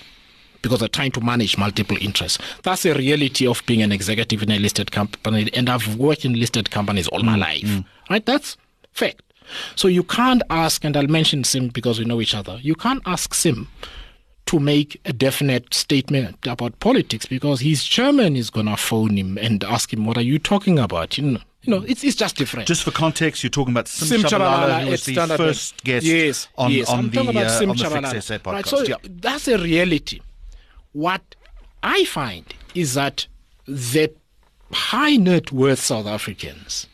because 0.61 0.79
they're 0.79 0.89
trying 0.89 1.11
to 1.11 1.21
manage 1.21 1.59
multiple 1.59 1.97
interests. 2.01 2.39
That's 2.63 2.85
the 2.85 2.95
reality 2.95 3.47
of 3.47 3.63
being 3.67 3.83
an 3.83 3.91
executive 3.91 4.43
in 4.43 4.51
a 4.51 4.59
listed 4.59 4.93
company, 4.93 5.51
and 5.55 5.69
I've 5.69 5.97
worked 5.97 6.25
in 6.25 6.39
listed 6.39 6.71
companies 6.71 7.09
all 7.09 7.23
my 7.23 7.37
mm, 7.37 7.41
life. 7.41 7.63
Mm. 7.63 7.85
Right? 8.09 8.25
That's 8.25 8.57
fact. 8.93 9.23
So 9.75 9.89
you 9.89 10.05
can't 10.05 10.43
ask, 10.51 10.85
and 10.85 10.97
I'll 10.97 11.09
mention 11.09 11.43
Sim 11.43 11.69
because 11.69 11.99
we 11.99 12.05
know 12.05 12.21
each 12.21 12.35
other, 12.35 12.59
you 12.63 12.77
can't 12.77 13.03
ask 13.07 13.35
Sim 13.35 13.69
to 14.53 14.61
make 14.61 15.01
a 15.07 15.15
definite 15.15 15.73
statement 15.73 16.47
about 16.47 16.79
politics 16.79 17.25
because 17.25 17.61
his 17.61 17.85
chairman 17.85 18.37
is 18.37 18.51
going 18.51 18.67
to 18.67 18.77
phone 18.77 19.17
him 19.17 19.39
and 19.39 19.65
ask 19.65 19.91
him, 19.91 20.05
What 20.05 20.19
are 20.19 20.23
you 20.23 20.39
talking 20.39 20.79
about? 20.79 21.17
You 21.17 21.25
know, 21.25 21.41
you 21.63 21.71
know, 21.75 21.83
it's, 21.89 22.05
it's 22.05 22.17
just 22.17 22.37
different. 22.37 22.69
Just 22.69 22.83
for 22.83 22.91
context, 22.91 23.43
you're 23.43 23.49
talking 23.49 23.73
about 23.73 23.89
Sim, 23.89 24.09
Sim 24.09 24.21
Tshabalala, 24.21 24.85
who 24.85 24.91
was 24.91 25.07
the 25.07 25.35
first 25.39 25.83
guest 25.85 26.05
yes, 26.05 26.49
on, 26.59 26.71
yes. 26.71 26.91
on 26.91 27.09
the, 27.09 27.21
uh, 27.21 27.23
on 27.23 27.29
the 27.29 28.11
Fix 28.11 28.27
SA 28.27 28.35
podcast. 28.35 28.53
Right, 28.53 28.67
so 28.67 28.83
yeah. 28.83 28.97
that's 29.05 29.49
a 29.49 29.57
reality. 29.57 30.21
What 30.93 31.23
I 31.83 32.05
find 32.05 32.45
is 32.75 32.93
that 32.93 33.27
the 33.65 34.13
high 34.71 35.17
net 35.17 35.51
worth 35.51 35.79
South 35.79 36.07
Africans 36.07 36.89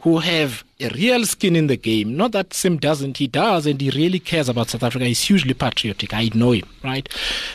who 0.00 0.18
have 0.18 0.64
a 0.80 0.88
real 0.90 1.24
skin 1.26 1.56
in 1.56 1.66
the 1.66 1.76
game, 1.76 2.16
not 2.16 2.32
that 2.32 2.54
Sim 2.54 2.78
doesn't, 2.78 3.18
he 3.18 3.26
does, 3.26 3.66
and 3.66 3.80
he 3.80 3.90
really 3.90 4.18
cares 4.18 4.48
about 4.48 4.70
South 4.70 4.82
Africa. 4.82 5.04
He's 5.04 5.22
hugely 5.22 5.54
patriotic. 5.54 6.14
I 6.14 6.30
know 6.34 6.52
him, 6.52 6.68
right? 6.82 7.08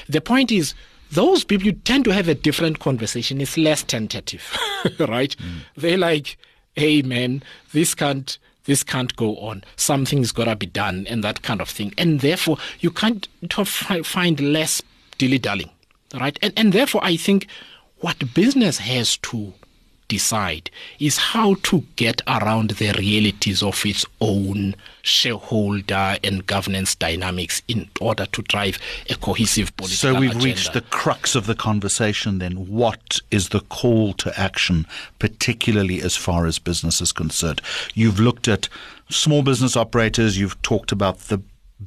The 0.08 0.21
point 0.21 0.51
is, 0.51 0.73
those 1.12 1.43
people 1.43 1.65
you 1.65 1.71
tend 1.73 2.05
to 2.05 2.13
have 2.13 2.27
a 2.27 2.36
different 2.36 2.79
conversation. 2.79 3.41
It's 3.41 3.58
less 3.58 3.84
tentative, 3.84 4.58
right? 4.99 5.36
Mm. 5.38 5.60
They're 5.75 5.97
like, 5.97 6.38
"Hey, 6.75 7.01
man, 7.01 7.43
this 7.73 7.95
can't." 7.95 8.38
This 8.65 8.84
can't 8.84 9.15
go 9.15 9.38
on. 9.38 9.63
Something's 9.75 10.31
got 10.31 10.45
to 10.45 10.55
be 10.55 10.65
done, 10.65 11.05
and 11.08 11.23
that 11.23 11.43
kind 11.43 11.62
of 11.62 11.69
thing. 11.69 11.93
And 11.99 12.21
therefore, 12.21 12.58
you 12.79 12.89
can't 12.89 13.27
find 14.03 14.39
less 14.39 14.81
dilly 15.19 15.38
dallying, 15.38 15.69
right? 16.19 16.39
And, 16.41 16.51
and 16.58 16.73
therefore, 16.73 17.01
I 17.03 17.15
think 17.15 17.45
what 17.99 18.34
business 18.34 18.79
has 18.79 19.17
to 19.17 19.53
decide 20.07 20.69
is 20.99 21.17
how 21.17 21.55
to 21.63 21.83
get 21.95 22.21
around 22.27 22.71
the 22.71 22.91
realities 22.93 23.63
of 23.63 23.85
its 23.85 24.05
own 24.21 24.75
shareholder 25.01 26.17
and 26.23 26.45
governance 26.47 26.95
dynamics 26.95 27.61
in 27.67 27.89
order 27.99 28.25
to 28.27 28.41
drive 28.43 28.79
a 29.09 29.15
cohesive 29.15 29.75
political 29.77 30.13
So 30.13 30.19
we've 30.19 30.31
agenda. 30.31 30.45
reached 30.45 30.73
the 30.73 30.81
crux 30.81 31.35
of 31.35 31.45
the 31.45 31.55
conversation 31.55 32.39
then. 32.39 32.67
What 32.67 33.19
is 33.31 33.49
the 33.49 33.61
call 33.61 34.13
to 34.13 34.39
action, 34.39 34.85
particularly 35.19 36.01
as 36.01 36.15
far 36.15 36.45
as 36.45 36.59
business 36.59 37.01
is 37.01 37.11
concerned? 37.11 37.61
You've 37.93 38.19
looked 38.19 38.47
at 38.47 38.69
small 39.09 39.43
business 39.43 39.75
operators, 39.75 40.37
you've 40.37 40.61
talked 40.61 40.91
about 40.91 41.19
the 41.19 41.41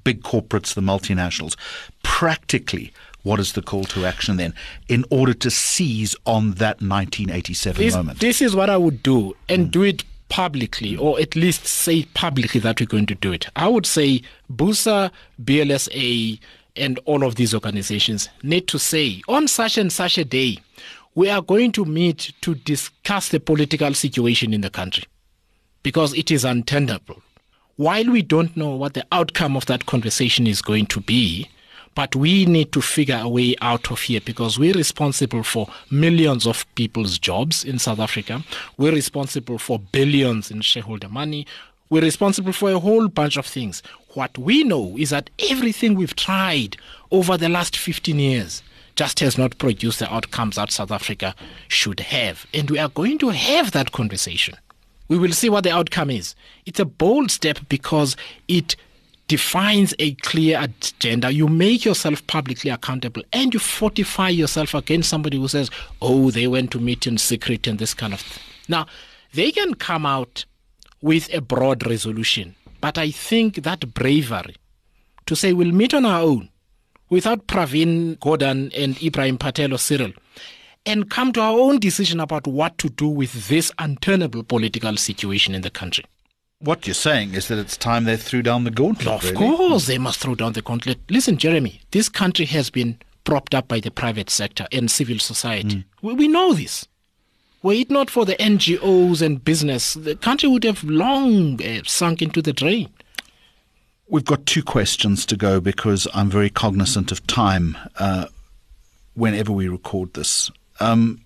big 0.05 0.23
corporates, 0.23 0.75
the 0.75 0.81
multinationals. 0.81 1.57
Practically, 2.03 2.93
what 3.23 3.41
is 3.41 3.53
the 3.53 3.63
call 3.63 3.85
to 3.85 4.05
action 4.07 4.37
then 4.37 4.55
in 4.89 5.05
order 5.11 5.35
to 5.35 5.51
seize 5.51 6.15
on 6.25 6.53
that 6.53 6.81
1987 6.81 7.85
this, 7.85 7.95
moment? 7.95 8.21
This 8.21 8.41
is 8.41 8.55
what 8.55 8.71
I 8.71 8.77
would 8.77 9.03
do 9.03 9.37
and 9.49 9.69
mm. 9.69 9.71
do 9.71 9.83
it 9.83 10.05
publicly 10.29 10.97
or 10.97 11.19
at 11.21 11.35
least 11.35 11.67
say 11.67 12.05
publicly 12.15 12.61
that 12.61 12.81
we're 12.81 12.87
going 12.87 13.07
to 13.07 13.15
do 13.15 13.33
it. 13.33 13.49
I 13.57 13.69
would 13.69 13.87
say 13.87 14.23
BUSA, 14.53 15.11
BLSA, 15.43 16.39
and 16.77 17.01
all 17.07 17.25
of 17.25 17.35
these 17.35 17.55
organizations 17.55 18.29
need 18.43 18.69
to 18.69 18.79
say 18.79 19.23
on 19.29 19.49
such 19.49 19.79
and 19.79 19.93
such 19.93 20.17
a 20.19 20.25
day, 20.25 20.59
we 21.15 21.29
are 21.29 21.43
going 21.43 21.73
to 21.73 21.85
meet 21.85 22.33
to 22.43 22.55
discuss 22.55 23.31
the 23.31 23.41
political 23.41 23.93
situation 23.95 24.55
in 24.55 24.61
the 24.61 24.71
country 24.71 25.05
because 25.83 26.15
it 26.15 26.31
is 26.31 26.45
untenable. 26.45 27.21
While 27.77 28.11
we 28.11 28.23
don't 28.23 28.57
know 28.57 28.75
what 28.75 28.95
the 28.95 29.07
outcome 29.13 29.57
of 29.57 29.67
that 29.67 29.87
conversation 29.87 30.47
is 30.47 30.63
going 30.63 30.87
to 30.87 31.01
be, 31.01 31.49
but 31.99 32.15
we 32.15 32.47
need 32.47 32.71
to 32.71 32.81
figure 32.81 33.19
a 33.21 33.29
way 33.29 33.57
out 33.61 33.91
of 33.91 34.01
here 34.01 34.21
because 34.25 34.57
we're 34.57 34.73
responsible 34.73 35.43
for 35.43 35.69
millions 35.91 36.47
of 36.47 36.65
people's 36.77 37.19
jobs 37.19 37.65
in 37.65 37.77
South 37.77 37.99
Africa. 37.99 38.45
We're 38.77 38.93
responsible 38.93 39.59
for 39.59 39.81
billions 39.81 40.49
in 40.49 40.61
shareholder 40.61 41.09
money. 41.09 41.45
We're 41.91 42.03
responsible 42.03 42.53
for 42.53 42.71
a 42.71 42.79
whole 42.79 43.09
bunch 43.09 43.37
of 43.37 43.47
things. 43.47 43.83
What 44.15 44.39
we 44.39 44.63
know 44.63 44.95
is 44.97 45.11
that 45.11 45.29
everything 45.51 45.97
we've 45.97 46.15
tried 46.15 46.77
over 47.11 47.37
the 47.37 47.49
last 47.49 47.77
15 47.77 48.17
years 48.17 48.63
just 48.95 49.19
has 49.19 49.37
not 49.37 49.59
produced 49.59 49.99
the 49.99 50.15
outcomes 50.15 50.55
that 50.55 50.71
South 50.71 50.93
Africa 50.93 51.35
should 51.67 51.99
have. 51.99 52.47
And 52.55 52.71
we 52.71 52.79
are 52.79 52.91
going 52.91 53.19
to 53.19 53.31
have 53.31 53.73
that 53.73 53.91
conversation. 53.91 54.55
We 55.09 55.19
will 55.19 55.33
see 55.33 55.49
what 55.49 55.65
the 55.65 55.75
outcome 55.75 56.11
is. 56.11 56.37
It's 56.65 56.79
a 56.79 56.85
bold 56.85 57.33
step 57.33 57.59
because 57.69 58.15
it 58.47 58.77
defines 59.29 59.95
a 59.99 60.15
clear 60.15 60.59
agenda, 60.61 61.33
you 61.33 61.47
make 61.47 61.85
yourself 61.85 62.27
publicly 62.27 62.71
accountable 62.71 63.23
and 63.33 63.53
you 63.55 63.61
fortify 63.61 64.31
yourself 64.31 64.75
against 64.75 65.09
somebody 65.09 65.37
who 65.37 65.47
says, 65.49 65.71
oh, 66.03 66.31
they 66.31 66.47
went 66.47 66.71
to 66.73 66.81
meet 66.81 67.07
in 67.07 67.19
secret 67.19 67.67
and 67.67 67.79
this 67.79 67.95
kind 67.95 68.15
of 68.15 68.21
thing. 68.21 68.43
Now, 68.69 68.87
they 69.35 69.53
can 69.53 69.75
come 69.75 70.07
out 70.07 70.45
with 71.03 71.33
a 71.33 71.41
broad 71.41 71.87
resolution, 71.87 72.57
but 72.81 72.99
I 72.99 73.11
think 73.11 73.63
that 73.63 73.95
bravery 73.95 74.57
to 75.27 75.37
say 75.37 75.53
we'll 75.53 75.73
meet 75.73 75.93
on 75.93 76.07
our 76.07 76.23
own 76.23 76.49
without 77.11 77.47
Pravin 77.47 78.19
Gordhan 78.19 78.73
and 78.75 78.97
Ebrahim 78.97 79.39
Patel 79.39 79.75
or 79.75 79.79
Cyril 79.79 80.13
and 80.87 81.11
come 81.11 81.33
to 81.33 81.41
our 81.41 81.59
own 81.59 81.79
decision 81.79 82.19
about 82.19 82.47
what 82.47 82.79
to 82.79 82.89
do 82.89 83.07
with 83.09 83.49
this 83.49 83.71
untenable 83.79 84.43
political 84.43 84.97
situation 84.97 85.55
in 85.55 85.61
the 85.61 85.71
country. 85.71 86.05
What 86.61 86.87
you're 86.87 86.95
saying 86.95 87.35
is 87.35 87.47
that 87.49 87.59
it's 87.59 87.77
time 87.77 88.05
they 88.05 88.17
threw 88.17 88.43
down 88.43 88.65
the 88.65 88.73
gauntlet. 88.73 89.07
Of 89.07 89.23
really. 89.25 89.37
course, 89.37 89.87
they 89.87 89.99
must 89.99 90.19
throw 90.19 90.35
down 90.35 90.55
the 90.55 90.63
gauntlet. 90.63 90.99
Listen, 91.09 91.37
Jeremy, 91.37 91.83
this 91.93 92.09
country 92.09 92.47
has 92.47 92.69
been 92.69 92.99
propped 93.23 93.55
up 93.55 93.69
by 93.69 93.79
the 93.79 93.93
private 93.93 94.29
sector 94.29 94.67
and 94.73 94.91
civil 94.91 95.19
society. 95.21 95.77
Mm. 95.77 95.85
We, 96.03 96.15
we 96.15 96.29
know 96.29 96.55
this. 96.55 96.89
Were 97.63 97.75
it 97.75 97.91
not 97.91 98.11
for 98.11 98.25
the 98.25 98.35
NGOs 98.37 99.23
and 99.23 99.45
business, 99.45 99.95
the 99.95 100.17
country 100.17 100.49
would 100.49 100.65
have 100.65 100.83
long 100.83 101.63
uh, 101.63 101.83
sunk 101.85 102.23
into 102.23 102.43
the 102.43 102.53
drain. 102.53 102.89
We've 104.09 104.25
got 104.25 104.47
two 104.47 104.63
questions 104.63 105.27
to 105.27 105.37
go 105.37 105.61
because 105.61 106.09
I'm 106.15 106.31
very 106.31 106.51
cognizant 106.51 107.13
of 107.13 107.27
time 107.27 107.77
uh, 107.99 108.27
whenever 109.15 109.53
we 109.53 109.69
record 109.69 110.15
this. 110.15 110.51
Um, 110.81 111.21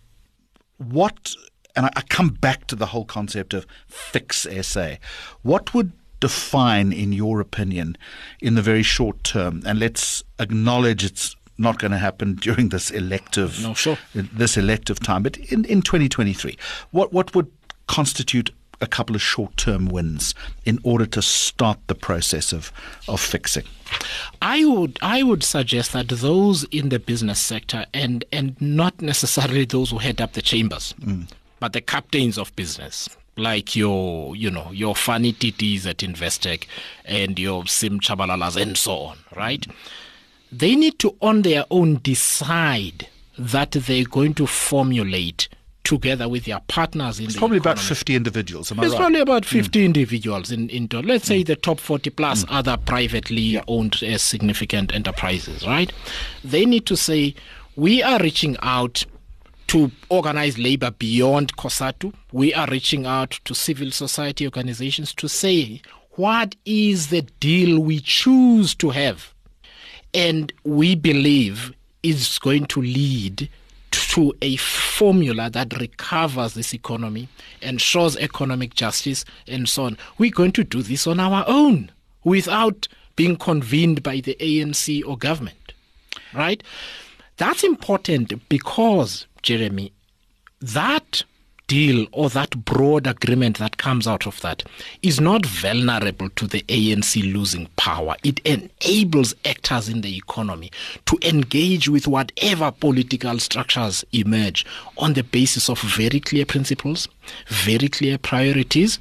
what 0.79 1.35
and 1.75 1.87
I, 1.87 1.91
I 1.97 2.01
come 2.03 2.31
back 2.31 2.67
to 2.69 2.77
the 2.77 2.87
whole 2.87 3.05
concept 3.05 3.55
of 3.55 3.67
fix 3.87 4.47
SA. 4.63 4.97
What 5.43 5.75
would 5.75 5.93
define, 6.21 6.93
in 6.93 7.13
your 7.13 7.41
opinion, 7.41 7.97
in 8.41 8.55
the 8.55 8.63
very 8.63 8.83
short 8.83 9.23
term, 9.25 9.63
and 9.67 9.79
let's 9.79 10.23
acknowledge 10.39 11.05
it's 11.05 11.35
not 11.59 11.79
going 11.79 11.91
to 11.91 11.99
happen 11.99 12.35
during 12.41 12.71
this 12.71 12.91
elective 12.91 13.61
no, 13.63 13.75
sure. 13.75 13.99
this 14.15 14.57
elective 14.57 15.01
time, 15.01 15.23
but 15.23 15.37
in, 15.37 15.65
in 15.67 15.83
2023, 15.83 16.57
what 16.91 17.13
what 17.13 17.35
would 17.35 17.51
constitute 17.89 18.51
a 18.81 18.87
couple 18.87 19.15
of 19.15 19.23
short 19.23 19.57
term 19.57 19.87
wins 19.87 20.35
in 20.65 20.79
order 20.83 21.07
to 21.07 21.23
start 21.23 21.79
the 21.87 21.95
process 21.95 22.53
of, 22.53 22.73
of 23.09 23.21
fixing? 23.21 23.65
I 24.41 24.65
would 24.65 24.99
I 25.03 25.23
would 25.23 25.43
suggest 25.43 25.93
that 25.93 26.09
those 26.09 26.65
in 26.65 26.89
the 26.89 26.99
business 26.99 27.41
sector 27.41 27.87
and 27.93 28.25
and 28.33 28.61
not 28.61 29.03
necessarily 29.03 29.65
those 29.65 29.91
who 29.91 29.99
head 29.99 30.21
up 30.21 30.33
the 30.35 30.43
chambers. 30.43 30.95
Mm 31.01 31.27
but 31.63 31.75
the 31.75 31.81
captains 31.81 32.39
of 32.39 32.55
business 32.57 33.09
like 33.37 33.77
your 33.77 34.35
you 34.35 34.51
know 34.51 34.69
your 34.73 34.97
Fani 34.97 35.33
Titis 35.33 35.87
at 35.87 35.99
Investec 35.99 36.65
and 37.05 37.39
your 37.39 37.69
Sim 37.69 38.01
Tshabalalas 38.01 38.61
and 38.61 38.77
so 38.77 38.97
on, 38.97 39.19
right? 39.37 39.65
They 40.51 40.75
need 40.75 40.99
to 40.99 41.17
on 41.23 41.43
their 41.43 41.65
own 41.71 42.01
decide 42.03 43.07
that 43.39 43.71
they're 43.71 44.03
going 44.05 44.35
to 44.35 44.47
formulate 44.49 45.49
together 45.85 46.29
with 46.29 46.47
their 46.47 46.59
partners 46.67 47.21
in 47.21 47.27
it's 47.27 47.37
probably 47.37 47.59
economy. 47.59 47.75
about 47.81 47.85
50 47.85 48.17
individuals 48.17 48.71
am 48.71 48.81
I 48.81 48.85
it's 48.85 48.93
right? 48.93 48.99
probably 49.01 49.21
about 49.21 49.45
50 49.45 49.81
mm. 49.81 49.85
individuals 49.85 50.53
in, 50.53 50.69
in 50.69 50.89
let's 50.93 51.25
mm. 51.25 51.29
say 51.29 51.43
the 51.43 51.57
top 51.57 51.81
40 51.81 52.11
plus 52.11 52.45
mm. 52.45 52.57
other 52.57 52.77
privately 52.77 53.61
owned 53.67 54.01
uh, 54.05 54.17
significant 54.17 54.95
enterprises 54.95 55.67
right 55.67 55.93
they 56.45 56.65
need 56.65 56.87
to 56.87 56.97
say 56.97 57.35
we 57.75 58.01
are 58.01 58.21
reaching 58.21 58.57
out 58.63 59.05
to 59.73 59.91
organize 60.11 60.59
labor 60.59 60.91
beyond 60.91 61.57
COSATU. 61.57 62.13
We 62.31 62.53
are 62.53 62.67
reaching 62.67 63.07
out 63.07 63.31
to 63.47 63.55
civil 63.55 63.91
society 63.91 64.45
organizations 64.45 65.15
to 65.15 65.31
say 65.31 65.81
what 66.11 66.55
is 66.67 67.09
the 67.09 67.23
deal 67.41 67.81
we 67.81 68.01
choose 68.01 68.75
to 68.75 68.91
have. 68.91 69.33
And 70.13 70.53
we 70.65 70.95
believe 70.95 71.73
is 72.03 72.39
going 72.39 72.67
to 72.67 72.83
lead 72.83 73.49
to 73.93 74.35
a 74.43 74.57
formula 74.57 75.49
that 75.49 75.81
recovers 75.81 76.53
this 76.53 76.75
economy, 76.75 77.31
ensures 77.63 78.19
economic 78.19 78.75
justice, 78.75 79.25
and 79.49 79.67
so 79.67 79.85
on. 79.85 79.97
We're 80.19 80.33
going 80.33 80.53
to 80.53 80.65
do 80.65 80.83
this 80.83 81.07
on 81.07 81.19
our 81.19 81.47
own 81.47 81.91
without 82.25 82.89
being 83.17 83.37
convened 83.37 84.03
by 84.03 84.21
the 84.21 84.37
ANC 84.39 85.03
or 85.07 85.17
government. 85.17 85.73
Right? 86.35 86.63
That's 87.37 87.65
important 87.65 88.49
because 88.49 89.27
Jeremy, 89.43 89.93
that 90.61 91.25
deal 91.67 92.07
or 92.13 92.29
that 92.29 92.65
broad 92.67 93.07
agreement 93.07 93.57
that 93.57 93.79
comes 93.79 94.07
out 94.07 94.27
of 94.27 94.39
that 94.43 94.63
is 95.03 95.19
not 95.21 95.47
vulnerable 95.47 96.29
to 96.31 96.47
the 96.47 96.61
ANC 96.69 97.33
losing 97.33 97.67
power. 97.77 98.15
It 98.23 98.41
enables 98.41 99.35
actors 99.47 99.89
in 99.89 100.03
the 100.03 100.15
economy 100.15 100.71
to 101.07 101.19
engage 101.23 101.89
with 101.89 102.07
whatever 102.07 102.71
political 102.71 103.39
structures 103.39 104.05
emerge 104.13 104.67
on 104.99 105.15
the 105.15 105.23
basis 105.23 105.71
of 105.71 105.81
very 105.81 106.21
clear 106.21 106.45
principles, 106.45 107.09
very 107.49 107.89
clear 107.89 108.19
priorities, 108.19 108.99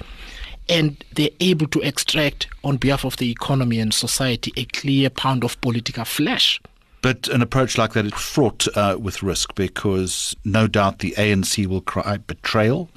and 0.70 1.04
they're 1.16 1.30
able 1.42 1.68
to 1.68 1.82
extract 1.82 2.48
on 2.64 2.78
behalf 2.78 3.04
of 3.04 3.18
the 3.18 3.30
economy 3.30 3.80
and 3.80 3.94
society 3.94 4.54
a 4.56 4.64
clear 4.66 5.10
pound 5.10 5.44
of 5.44 5.60
political 5.60 6.06
flesh. 6.06 6.62
But 7.02 7.28
an 7.30 7.42
approach 7.42 7.78
like 7.78 7.94
that 7.94 8.06
is 8.06 8.14
fraught 8.14 8.68
uh, 8.76 8.98
with 9.00 9.24
risk 9.24 9.56
because 9.56 10.36
no 10.46 10.68
doubt 10.68 11.00
the 11.00 11.14
ANC 11.18 11.66
will 11.66 11.82
cry 11.82 12.18
betrayal. 12.18 12.90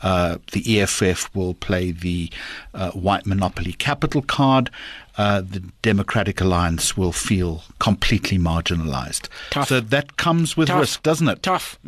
Uh, 0.00 0.38
the 0.52 0.80
EFF 0.80 1.34
will 1.34 1.54
play 1.54 1.90
the 1.90 2.30
uh, 2.74 2.90
white 2.92 3.26
monopoly 3.26 3.72
capital 3.72 4.22
card. 4.22 4.70
Uh, 5.16 5.40
the 5.40 5.60
Democratic 5.82 6.40
Alliance 6.40 6.96
will 6.96 7.10
feel 7.10 7.62
completely 7.80 8.38
marginalized. 8.38 9.28
Tough. 9.50 9.68
So 9.68 9.80
that 9.80 10.16
comes 10.16 10.56
with 10.56 10.68
Tough. 10.68 10.80
risk, 10.80 11.02
doesn't 11.02 11.28
it? 11.28 11.42
Tough. 11.42 11.78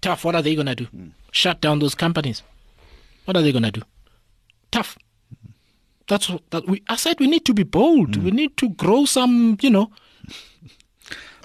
Tough. 0.00 0.24
What 0.24 0.36
are 0.36 0.42
they 0.42 0.54
going 0.54 0.66
to 0.66 0.76
do? 0.76 0.86
Shut 1.32 1.60
down 1.60 1.80
those 1.80 1.94
companies. 1.96 2.42
What 3.24 3.36
are 3.36 3.42
they 3.42 3.50
going 3.52 3.64
to 3.64 3.72
do? 3.72 3.82
Tough. 4.70 4.96
That's 6.08 6.30
what, 6.30 6.48
that 6.50 6.68
we. 6.68 6.82
I 6.88 6.94
said 6.94 7.18
we 7.18 7.26
need 7.26 7.44
to 7.46 7.54
be 7.54 7.64
bold. 7.64 8.16
We 8.22 8.30
need 8.30 8.56
to 8.58 8.68
grow 8.68 9.06
some. 9.06 9.58
You 9.60 9.70
know. 9.70 9.90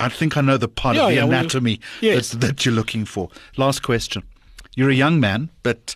I 0.01 0.09
think 0.09 0.35
I 0.37 0.41
know 0.41 0.57
the 0.57 0.67
part 0.67 0.95
Yeah, 0.95 1.03
of 1.03 1.09
the 1.09 1.15
yeah, 1.15 1.25
we- 1.25 1.29
anatomy 1.35 1.79
yes. 2.01 2.31
that, 2.31 2.41
that 2.41 2.65
you're 2.65 2.73
looking 2.75 3.05
for. 3.05 3.29
Last 3.57 3.81
question. 3.83 4.23
You're 4.75 4.89
a 4.89 4.95
young 4.95 5.19
man, 5.19 5.49
but 5.63 5.95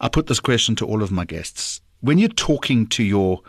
I 0.00 0.08
put 0.08 0.26
this 0.26 0.40
question 0.40 0.76
to 0.76 0.86
all 0.86 1.02
of 1.02 1.10
my 1.10 1.24
guests. 1.24 1.80
When 2.00 2.18
you're 2.18 2.28
talking 2.28 2.86
to 2.88 3.02
your 3.02 3.40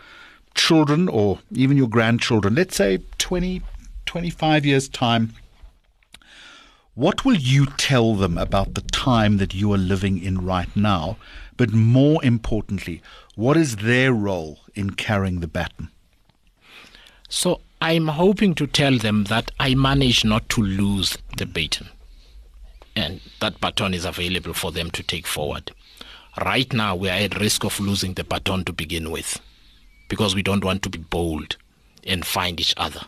children 0.56 1.08
or 1.08 1.40
even 1.54 1.78
your 1.78 1.88
grandchildren, 1.88 2.56
let's 2.56 2.76
say 2.76 3.00
20, 3.18 3.62
25 4.06 4.66
years' 4.66 4.90
time, 4.90 5.34
what 6.96 7.24
will 7.24 7.36
you 7.38 7.66
tell 7.78 8.16
them 8.16 8.38
about 8.38 8.74
the 8.74 8.82
time 8.82 9.38
that 9.38 9.54
you 9.54 9.72
are 9.74 9.78
living 9.78 10.22
in 10.22 10.46
right 10.46 10.74
now? 10.76 11.18
But 11.58 11.72
more 11.72 12.24
importantly, 12.24 13.02
what 13.36 13.56
is 13.56 13.78
their 13.78 14.12
role 14.14 14.60
in 14.76 14.92
carrying 14.92 15.40
the 15.40 15.48
baton? 15.48 15.90
So 17.30 17.62
I'm 17.84 18.10
hoping 18.10 18.54
to 18.56 18.68
tell 18.68 18.96
them 19.00 19.24
that 19.24 19.50
I 19.60 19.74
managed 19.74 20.24
not 20.24 20.48
to 20.50 20.62
lose 20.62 21.18
the 21.38 21.48
baton, 21.48 21.90
and 22.96 23.22
that 23.40 23.60
baton 23.60 23.96
is 23.96 24.06
available 24.06 24.54
for 24.54 24.72
them 24.72 24.92
to 24.92 25.02
take 25.02 25.26
forward. 25.26 25.72
Right 26.46 26.72
now, 26.72 26.96
we 26.96 27.10
are 27.10 27.18
at 27.18 27.40
risk 27.40 27.64
of 27.64 27.80
losing 27.80 28.14
the 28.14 28.24
baton 28.24 28.66
to 28.66 28.72
begin 28.72 29.10
with, 29.10 29.42
because 30.10 30.36
we 30.36 30.44
don't 30.44 30.64
want 30.64 30.84
to 30.84 30.92
be 30.92 31.00
bold 31.00 31.58
and 32.04 32.24
find 32.24 32.60
each 32.60 32.76
other 32.78 33.02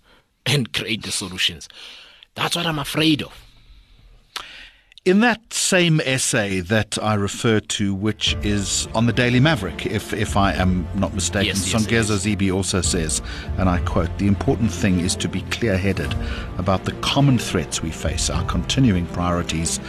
and 0.46 0.72
create 0.72 1.02
the 1.02 1.10
solutions. 1.10 1.68
That's 2.36 2.54
what 2.54 2.66
I'm 2.66 2.78
afraid 2.78 3.22
of. 3.22 3.32
In 5.06 5.20
that 5.20 5.54
same 5.54 5.98
essay 6.00 6.60
that 6.60 6.98
I 7.02 7.14
refer 7.14 7.58
to, 7.60 7.94
which 7.94 8.36
is 8.42 8.86
on 8.94 9.06
the 9.06 9.14
Daily 9.14 9.40
Maverick, 9.40 9.86
if, 9.86 10.12
if 10.12 10.36
I 10.36 10.52
am 10.52 10.86
not 10.94 11.14
mistaken, 11.14 11.46
Yes, 11.46 11.72
yes, 11.72 11.86
Songezo 11.86 12.18
Zibi 12.36 12.54
also 12.54 12.82
says, 12.82 13.22
and 13.56 13.70
I 13.70 13.78
quote, 13.80 14.18
the 14.18 14.26
important 14.26 14.70
thing 14.70 15.00
is 15.00 15.16
to 15.16 15.26
be 15.26 15.40
clear 15.44 15.78
headed 15.78 16.14
about 16.58 16.84
the 16.84 16.92
common 17.00 17.38
threats 17.38 17.82
we 17.82 17.90
face, 17.90 18.28
our 18.28 18.44
continuing 18.44 19.06
priorities, 19.06 19.80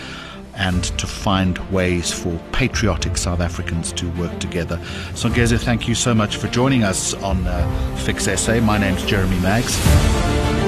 and 0.55 0.85
to 0.97 1.07
find 1.07 1.57
ways 1.71 2.13
for 2.13 2.39
patriotic 2.53 3.17
South 3.17 3.41
Africans 3.41 3.91
to 3.91 4.09
work 4.11 4.39
together. 4.39 4.77
Songezo, 5.11 5.59
thank 5.59 5.89
you 5.89 5.95
so 5.95 6.13
much 6.15 6.37
for 6.37 6.47
joining 6.47 6.85
us 6.85 7.13
on 7.15 7.45
uh, 7.47 7.97
Fix 8.05 8.29
SA. 8.39 8.61
My 8.61 8.77
name's 8.77 9.03
Jeremy 9.03 9.41
Maggs. 9.41 10.60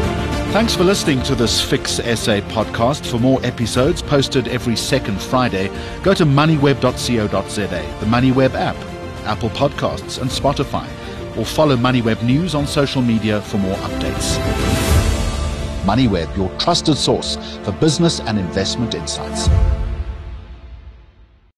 Thanks 0.54 0.76
for 0.76 0.84
listening 0.84 1.24
to 1.24 1.34
this 1.34 1.60
Fix 1.60 1.94
SA 1.94 2.42
podcast. 2.52 3.10
For 3.10 3.18
more 3.18 3.44
episodes 3.44 4.04
posted 4.04 4.48
every 4.48 4.76
second 4.76 5.20
Friday, 5.20 5.70
go 6.04 6.14
to 6.14 6.26
moneyweb.co.za, 6.26 7.66
the 7.66 8.06
MoneyWeb 8.06 8.54
app, 8.54 8.76
Apple 9.26 9.50
Podcasts, 9.50 10.22
and 10.22 10.30
Spotify, 10.30 10.88
or 11.36 11.44
follow 11.44 11.76
MoneyWeb 11.76 12.22
News 12.22 12.54
on 12.54 12.68
social 12.68 13.02
media 13.02 13.42
for 13.42 13.58
more 13.58 13.76
updates. 13.78 14.38
MoneyWeb, 15.86 16.38
your 16.38 16.56
trusted 16.60 16.98
source 16.98 17.36
for 17.64 17.72
business 17.72 18.20
and 18.20 18.38
investment 18.38 18.94
insights. 18.94 19.50